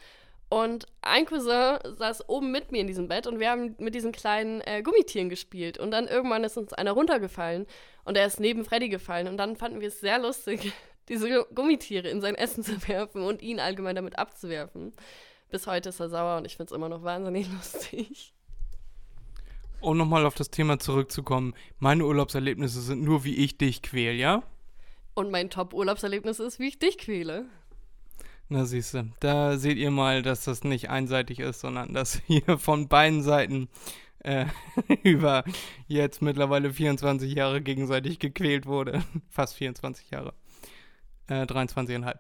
Und 0.51 0.87
ein 1.03 1.27
Cousin 1.27 1.79
saß 1.85 2.29
oben 2.29 2.51
mit 2.51 2.73
mir 2.73 2.81
in 2.81 2.87
diesem 2.87 3.07
Bett 3.07 3.27
und 3.27 3.39
wir 3.39 3.51
haben 3.51 3.75
mit 3.79 3.95
diesen 3.95 4.13
kleinen 4.13 4.63
äh, 4.63 4.83
Gummitieren 4.83 5.29
gespielt. 5.29 5.79
Und 5.79 5.91
dann 5.91 6.09
irgendwann 6.09 6.43
ist 6.43 6.57
uns 6.57 6.73
einer 6.73 6.93
runtergefallen 6.93 7.67
und 8.05 8.17
er 8.17 8.27
ist 8.27 8.41
neben 8.41 8.65
Freddy 8.65 8.89
gefallen. 8.89 9.29
Und 9.29 9.37
dann 9.37 9.57
fanden 9.57 9.81
wir 9.81 9.89
es 9.89 10.01
sehr 10.01 10.19
lustig, 10.19 10.73
diese 11.09 11.47
Gummitiere 11.55 12.09
in 12.09 12.23
sein 12.23 12.35
Essen 12.35 12.65
zu 12.65 12.89
werfen 12.89 13.23
und 13.23 13.43
ihn 13.43 13.61
allgemein 13.61 13.97
damit 13.97 14.19
abzuwerfen. 14.19 14.95
Bis 15.51 15.67
heute 15.67 15.91
ist 15.91 16.01
er 16.01 16.09
sauer 16.09 16.39
und 16.39 16.47
ich 16.47 16.57
finde 16.57 16.73
es 16.73 16.77
immer 16.77 16.89
noch 16.89 17.03
wahnsinnig 17.03 17.49
lustig. 17.53 18.33
Um 19.81 19.97
nochmal 19.97 20.27
auf 20.27 20.35
das 20.35 20.51
Thema 20.51 20.79
zurückzukommen, 20.79 21.55
meine 21.79 22.05
Urlaubserlebnisse 22.05 22.81
sind 22.81 23.03
nur, 23.03 23.23
wie 23.25 23.37
ich 23.37 23.59
dich 23.59 23.83
quäle, 23.83 24.15
ja? 24.15 24.43
Und 25.15 25.31
mein 25.31 25.51
Top-Urlaubserlebnis 25.51 26.41
ist, 26.41 26.59
wie 26.59 26.69
ich 26.69 26.79
dich 26.79 26.99
quäle. 26.99 27.47
Na 28.51 28.65
siehst 28.65 28.95
du, 28.95 29.13
da 29.21 29.59
seht 29.59 29.77
ihr 29.77 29.91
mal, 29.91 30.23
dass 30.23 30.45
das 30.45 30.65
nicht 30.65 30.89
einseitig 30.89 31.39
ist, 31.39 31.61
sondern 31.61 31.93
dass 31.93 32.23
hier 32.27 32.59
von 32.59 32.89
beiden 32.89 33.23
Seiten 33.23 33.69
äh, 34.21 34.47
über 35.03 35.45
jetzt 35.87 36.23
mittlerweile 36.23 36.73
24 36.73 37.35
Jahre 37.35 37.61
gegenseitig 37.61 38.19
gequält 38.19 38.67
wurde. 38.67 39.05
Fast 39.31 39.55
24 39.55 40.11
Jahre. 40.11 40.33
Äh, 41.27 41.43
23,5. 41.43 42.17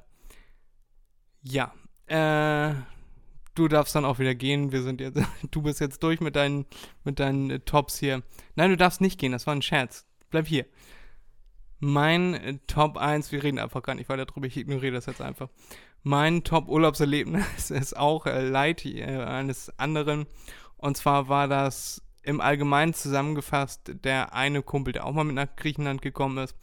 Ja, 1.42 1.72
äh, 2.08 2.74
du 3.54 3.68
darfst 3.68 3.94
dann 3.94 4.04
auch 4.04 4.18
wieder 4.18 4.34
gehen. 4.34 4.70
Wir 4.70 4.82
sind 4.82 5.00
jetzt, 5.00 5.20
du 5.50 5.62
bist 5.62 5.80
jetzt 5.80 6.02
durch 6.02 6.20
mit 6.20 6.36
deinen, 6.36 6.66
mit 7.04 7.20
deinen 7.20 7.50
äh, 7.50 7.60
Tops 7.60 7.98
hier. 7.98 8.22
Nein, 8.54 8.70
du 8.70 8.76
darfst 8.76 9.00
nicht 9.00 9.18
gehen, 9.18 9.32
das 9.32 9.46
war 9.46 9.54
ein 9.54 9.62
Scherz. 9.62 10.06
Bleib 10.30 10.46
hier. 10.46 10.66
Mein 11.80 12.34
äh, 12.34 12.58
Top 12.66 12.98
1, 12.98 13.32
wir 13.32 13.42
reden 13.42 13.58
einfach 13.58 13.82
gar 13.82 13.94
nicht 13.94 14.08
weiter 14.08 14.26
drüber, 14.26 14.46
ich 14.46 14.56
ignoriere 14.56 14.92
das 14.92 15.06
jetzt 15.06 15.22
einfach. 15.22 15.48
Mein 16.02 16.44
Top-Urlaubserlebnis 16.44 17.70
ist 17.70 17.96
auch 17.96 18.26
äh, 18.26 18.46
Leid 18.46 18.84
äh, 18.84 19.04
eines 19.04 19.76
anderen. 19.78 20.26
Und 20.76 20.96
zwar 20.96 21.28
war 21.28 21.48
das 21.48 22.02
im 22.22 22.40
Allgemeinen 22.40 22.94
zusammengefasst 22.94 23.92
der 24.04 24.34
eine 24.34 24.62
Kumpel, 24.62 24.92
der 24.92 25.06
auch 25.06 25.12
mal 25.12 25.24
mit 25.24 25.34
nach 25.34 25.56
Griechenland 25.56 26.02
gekommen 26.02 26.38
ist, 26.38 26.54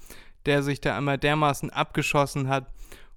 der 0.46 0.64
sich 0.64 0.80
da 0.80 0.96
einmal 0.98 1.18
dermaßen 1.18 1.70
abgeschossen 1.70 2.48
hat. 2.48 2.68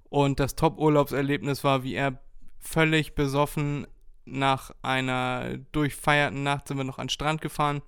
Und 0.09 0.39
das 0.39 0.55
Top-Urlaubserlebnis 0.55 1.63
war, 1.63 1.83
wie 1.83 1.93
er 1.93 2.19
völlig 2.59 3.15
besoffen 3.15 3.87
nach 4.25 4.71
einer 4.81 5.57
durchfeierten 5.71 6.43
Nacht 6.43 6.67
sind 6.67 6.77
wir 6.77 6.83
noch 6.83 6.97
an 6.97 7.05
den 7.05 7.09
Strand 7.09 7.41
gefahren. 7.41 7.81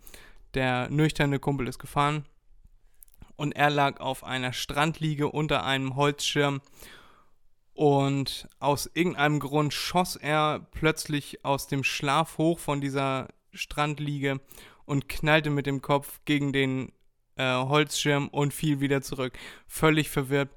Der 0.53 0.89
nüchterne 0.89 1.39
Kumpel 1.39 1.67
ist 1.67 1.79
gefahren 1.79 2.25
und 3.35 3.55
er 3.55 3.69
lag 3.69 3.99
auf 3.99 4.23
einer 4.23 4.53
Strandliege 4.53 5.29
unter 5.29 5.63
einem 5.63 5.95
Holzschirm 5.95 6.61
und 7.73 8.47
aus 8.59 8.89
irgendeinem 8.93 9.39
Grund 9.39 9.73
schoss 9.73 10.15
er 10.15 10.67
plötzlich 10.71 11.45
aus 11.45 11.67
dem 11.67 11.83
Schlaf 11.83 12.37
hoch 12.37 12.59
von 12.59 12.81
dieser 12.81 13.29
Strandliege 13.53 14.39
und 14.85 15.09
knallte 15.09 15.49
mit 15.49 15.65
dem 15.65 15.81
Kopf 15.81 16.19
gegen 16.25 16.53
den 16.53 16.91
äh, 17.37 17.55
Holzschirm 17.55 18.27
und 18.27 18.53
fiel 18.53 18.79
wieder 18.79 19.01
zurück. 19.01 19.37
Völlig 19.67 20.09
verwirrt. 20.09 20.49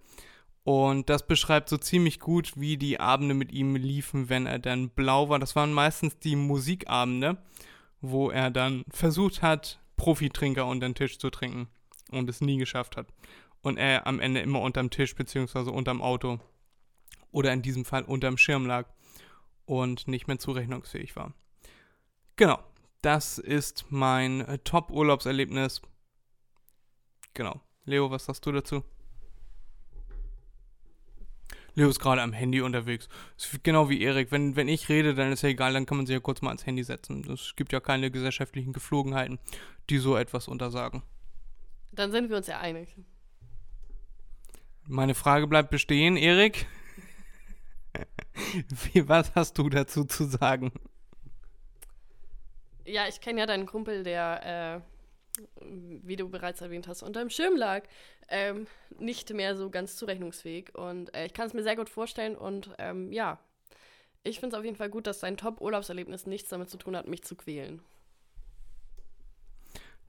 Und 0.65 1.11
das 1.11 1.27
beschreibt 1.27 1.69
so 1.69 1.77
ziemlich 1.77 2.21
gut, 2.21 2.53
wie 2.57 2.79
die 2.79 2.99
Abende 2.99 3.35
mit 3.35 3.53
ihm 3.53 3.77
liefen, 3.77 4.31
wenn 4.31 4.47
er 4.47 4.59
dann 4.59 4.89
blau 4.89 5.29
war. 5.29 5.39
Das 5.39 5.55
waren 5.55 5.73
meistens 5.73 6.19
die 6.19 6.37
Musikabende, 6.37 7.37
wo 8.01 8.31
er 8.31 8.51
dann 8.51 8.85
versucht 8.91 9.43
hat, 9.43 9.79
Profitrinker 9.97 10.67
unter 10.67 10.89
den 10.89 10.95
Tisch 10.95 11.19
zu 11.19 11.31
trinken 11.31 11.69
und 12.11 12.29
es 12.31 12.41
nie 12.41 12.57
geschafft 12.57 12.97
hat. 12.97 13.07
Und 13.61 13.77
er 13.77 14.07
am 14.07 14.21
Ende 14.21 14.41
immer 14.41 14.63
unterm 14.63 14.91
Tisch 14.91 15.15
bzw. 15.15 15.71
unterm 15.71 16.01
Auto 16.03 16.41
oder 17.35 17.53
in 17.53 17.63
diesem 17.63 17.85
Fall 17.85 18.05
unterm 18.05 18.39
Schirm 18.39 18.65
lag 18.65 18.89
und 19.67 20.09
nicht 20.09 20.29
mehr 20.29 20.39
zurechnungsfähig 20.39 21.17
war. 21.17 21.35
Genau, 22.37 22.59
das 23.03 23.39
ist 23.39 23.87
mein 23.91 24.41
äh, 24.43 24.59
Top-Urlaubserlebnis. 24.59 25.83
Genau. 27.35 27.61
Leo, 27.85 28.11
was 28.11 28.25
sagst 28.25 28.47
du 28.47 28.53
dazu? 28.53 28.83
Leo 31.75 31.89
ist 31.89 31.99
gerade 31.99 32.23
am 32.23 32.33
Handy 32.33 32.61
unterwegs. 32.61 33.09
Genau 33.65 33.91
wie 33.91 34.01
Erik. 34.01 34.31
Wenn, 34.31 34.55
wenn 34.55 34.69
ich 34.69 34.89
rede, 34.89 35.15
dann 35.15 35.33
ist 35.33 35.43
ja 35.43 35.49
egal, 35.49 35.73
dann 35.73 35.87
kann 35.87 35.97
man 35.97 36.07
sich 36.07 36.15
ja 36.15 36.21
kurz 36.21 36.41
mal 36.41 36.51
ans 36.51 36.67
Handy 36.67 36.85
setzen. 36.85 37.29
Es 37.33 37.57
gibt 37.57 37.73
ja 37.73 37.81
keine 37.81 38.13
gesellschaftlichen 38.13 38.73
Geflogenheiten, 38.73 39.41
die 39.91 39.99
so 39.99 40.17
etwas 40.17 40.47
untersagen. 40.47 41.03
Dann 41.91 42.13
sind 42.13 42.31
wir 42.31 42.37
uns 42.37 42.47
ja 42.47 42.61
einig. 42.61 42.95
Meine 44.87 45.15
Frage 45.15 45.49
bleibt 45.49 45.71
bestehen, 45.71 46.17
Erik. 46.17 46.67
Wie, 48.93 49.09
was 49.09 49.35
hast 49.35 49.59
du 49.59 49.69
dazu 49.69 50.05
zu 50.05 50.25
sagen? 50.25 50.73
Ja, 52.85 53.09
ich 53.09 53.21
kenne 53.21 53.41
ja 53.41 53.47
deinen 53.47 53.67
Kumpel, 53.67 54.03
der, 54.03 54.83
äh, 54.83 55.71
wie 56.03 56.17
du 56.17 56.29
bereits 56.29 56.61
erwähnt 56.61 56.87
hast, 56.87 57.03
unter 57.03 57.21
dem 57.21 57.31
Schirm 57.31 57.57
lag. 57.57 57.85
Ähm, 58.29 58.67
nicht 58.99 59.33
mehr 59.33 59.57
so 59.57 59.71
ganz 59.71 59.97
zurechnungsfähig. 59.97 60.75
Und 60.75 61.15
äh, 61.15 61.27
ich 61.27 61.35
kann 61.35 61.47
es 61.47 61.55
mir 61.55 61.63
sehr 61.63 61.77
gut 61.77 61.89
vorstellen. 61.89 62.37
Und 62.37 62.71
ähm, 62.79 63.13
ja, 63.13 63.39
ich 64.23 64.41
finde 64.41 64.57
es 64.57 64.59
auf 64.59 64.65
jeden 64.65 64.77
Fall 64.77 64.91
gut, 64.91 65.07
dass 65.07 65.21
dein 65.21 65.37
Top-Urlaubserlebnis 65.37 66.27
nichts 66.27 66.49
damit 66.49 66.71
zu 66.71 66.77
tun 66.77 66.97
hat, 66.97 67.09
mich 67.09 67.23
zu 67.23 67.37
quälen. 67.37 67.83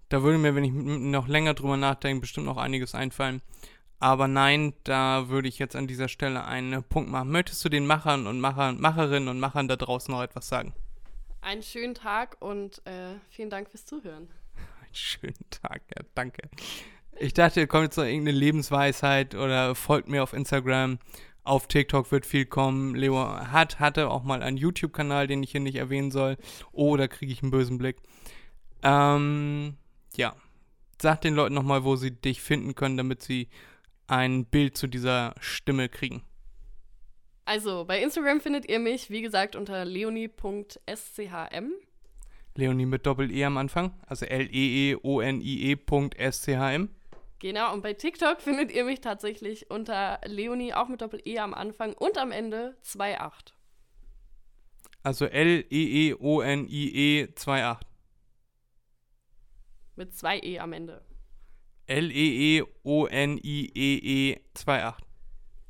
Da 0.09 0.22
würde 0.22 0.38
mir, 0.38 0.53
wenn 0.55 0.64
ich 0.64 0.72
noch 0.72 1.28
länger 1.28 1.55
drüber 1.55 1.78
nachdenke, 1.78 2.22
bestimmt 2.22 2.45
noch 2.45 2.57
einiges 2.57 2.93
einfallen. 2.93 3.41
Aber 4.06 4.28
nein, 4.28 4.74
da 4.84 5.30
würde 5.30 5.47
ich 5.47 5.58
jetzt 5.58 5.76
an 5.76 5.88
dieser 5.88 6.10
Stelle 6.10 6.45
einen 6.45 6.84
Punkt 6.84 7.10
machen. 7.10 7.32
Möchtest 7.32 7.66
du 7.66 7.70
den 7.70 7.88
Machern 7.88 8.28
und 8.28 8.39
Machern, 8.39 8.80
Macherinnen 8.80 9.30
und 9.30 9.39
Machern 9.39 9.68
da 9.68 9.78
draußen 9.78 10.14
noch 10.14 10.22
etwas 10.22 10.47
sagen? 10.47 10.76
Einen 11.41 11.64
schönen 11.64 11.95
Tag 11.95 12.38
und 12.39 12.86
äh, 12.86 13.16
vielen 13.32 13.49
Dank 13.49 13.68
fürs 13.68 13.88
Zuhören. 13.88 14.28
Einen 14.84 14.93
schönen 14.93 15.49
Tag, 15.49 15.82
ja, 15.97 16.03
danke. 16.14 16.47
Ich 17.18 17.34
dachte, 17.34 17.66
kommt 17.66 17.86
jetzt 17.86 17.97
noch 17.97 18.03
irgendeine 18.03 18.38
Lebensweisheit 18.38 19.34
oder 19.34 19.74
folgt 19.74 20.08
mir 20.08 20.22
auf 20.22 20.34
Instagram. 20.34 20.99
Auf 21.43 21.66
TikTok 21.66 22.12
wird 22.12 22.28
viel 22.28 22.45
kommen. 22.45 22.93
Leo 22.93 23.18
hat, 23.18 23.80
hatte 23.80 24.12
auch 24.12 24.22
mal 24.22 24.43
einen 24.43 24.58
YouTube-Kanal, 24.58 25.26
den 25.26 25.41
ich 25.41 25.49
hier 25.49 25.62
nicht 25.62 25.78
erwähnen 25.78 26.12
soll. 26.12 26.38
Oh, 26.72 26.95
da 26.95 27.08
kriege 27.08 27.32
ich 27.32 27.41
einen 27.41 27.49
bösen 27.49 27.80
Blick. 27.80 27.97
Ähm, 28.84 29.78
ja. 30.16 30.36
Sag 31.01 31.22
den 31.22 31.34
Leuten 31.34 31.56
nochmal, 31.56 31.84
wo 31.84 31.95
sie 31.95 32.12
dich 32.12 32.43
finden 32.43 32.76
können, 32.76 32.97
damit 32.97 33.24
sie 33.24 33.49
ein 34.08 34.45
Bild 34.45 34.78
zu 34.78 34.88
dieser 34.88 35.36
Stimme 35.39 35.89
kriegen. 35.89 36.24
Also, 37.45 37.86
bei 37.86 38.01
Instagram 38.01 38.41
findet 38.41 38.68
ihr 38.70 38.80
mich, 38.80 39.12
wie 39.12 39.22
gesagt, 39.22 39.56
unter 39.56 39.86
leonie.schm. 39.86 41.72
Leonie 42.56 42.86
mit 42.86 43.06
Doppel-E 43.06 43.45
am 43.45 43.58
Anfang, 43.58 43.93
also 44.08 44.26
L-E-E-O-N-I-E.schm. 44.26 44.99
Genau, 47.39 47.74
und 47.74 47.82
bei 47.84 47.93
TikTok 47.93 48.41
findet 48.41 48.72
ihr 48.72 48.86
mich 48.86 49.01
tatsächlich 49.01 49.70
unter 49.70 50.22
Leonie, 50.26 50.74
auch 50.74 50.88
mit 50.88 51.01
Doppel-E 51.01 51.38
am 51.39 51.53
Anfang 51.53 51.93
und 51.93 52.18
am 52.18 52.32
Ende 52.32 52.78
2.8. 52.84 53.51
Also 55.03 55.26
L-E-E-O-N-I-E 55.26 57.26
2.8. 57.36 57.82
Mit 59.97 60.16
2 60.16 60.39
E 60.39 60.60
am 60.60 60.74
Ende. 60.74 61.06
L-E-E-O-N-I-E-E 61.88 62.65
2.8. 64.55 64.93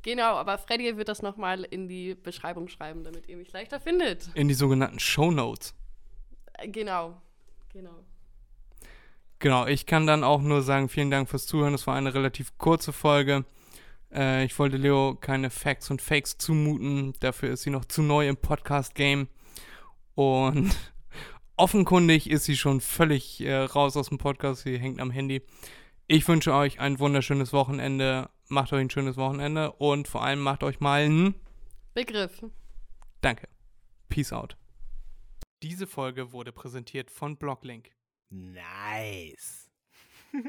Genau, 0.02 0.34
aber 0.36 0.56
Freddy 0.58 0.96
wird 0.96 1.08
das 1.08 1.20
nochmal 1.22 1.64
in 1.64 1.88
die 1.88 2.14
Beschreibung 2.14 2.68
schreiben, 2.68 3.02
damit 3.02 3.28
ihr 3.28 3.36
mich 3.36 3.52
leichter 3.52 3.80
findet. 3.80 4.30
In 4.34 4.46
die 4.48 4.54
sogenannten 4.54 5.00
Show 5.00 5.30
Notes. 5.30 5.74
Äh, 6.54 6.68
Genau, 6.68 7.20
genau. 7.72 8.04
Genau, 9.38 9.66
ich 9.66 9.84
kann 9.84 10.06
dann 10.06 10.24
auch 10.24 10.40
nur 10.40 10.62
sagen, 10.62 10.88
vielen 10.88 11.10
Dank 11.10 11.28
fürs 11.28 11.46
Zuhören. 11.46 11.72
Das 11.72 11.86
war 11.86 11.94
eine 11.94 12.14
relativ 12.14 12.56
kurze 12.56 12.92
Folge. 12.92 13.44
Äh, 14.12 14.44
ich 14.44 14.58
wollte 14.58 14.76
Leo 14.76 15.16
keine 15.20 15.50
Facts 15.50 15.90
und 15.90 16.00
Fakes 16.00 16.38
zumuten. 16.38 17.12
Dafür 17.20 17.50
ist 17.50 17.62
sie 17.62 17.70
noch 17.70 17.84
zu 17.84 18.00
neu 18.02 18.28
im 18.28 18.36
Podcast-Game. 18.36 19.28
Und 20.14 20.74
offenkundig 21.56 22.30
ist 22.30 22.44
sie 22.44 22.56
schon 22.56 22.80
völlig 22.80 23.40
äh, 23.42 23.54
raus 23.56 23.96
aus 23.96 24.08
dem 24.08 24.18
Podcast. 24.18 24.62
Sie 24.62 24.78
hängt 24.78 25.00
am 25.00 25.10
Handy. 25.10 25.42
Ich 26.08 26.28
wünsche 26.28 26.54
euch 26.54 26.78
ein 26.78 27.00
wunderschönes 27.00 27.52
Wochenende. 27.52 28.30
Macht 28.48 28.72
euch 28.72 28.80
ein 28.80 28.90
schönes 28.90 29.16
Wochenende 29.16 29.72
und 29.72 30.06
vor 30.06 30.22
allem 30.22 30.40
macht 30.40 30.62
euch 30.62 30.78
mal 30.78 31.02
ein 31.02 31.34
Begriff. 31.94 32.44
Danke. 33.22 33.48
Peace 34.08 34.32
out. 34.32 34.56
Diese 35.64 35.88
Folge 35.88 36.30
wurde 36.30 36.52
präsentiert 36.52 37.10
von 37.10 37.36
Blocklink. 37.36 37.90
Nice. 38.30 39.68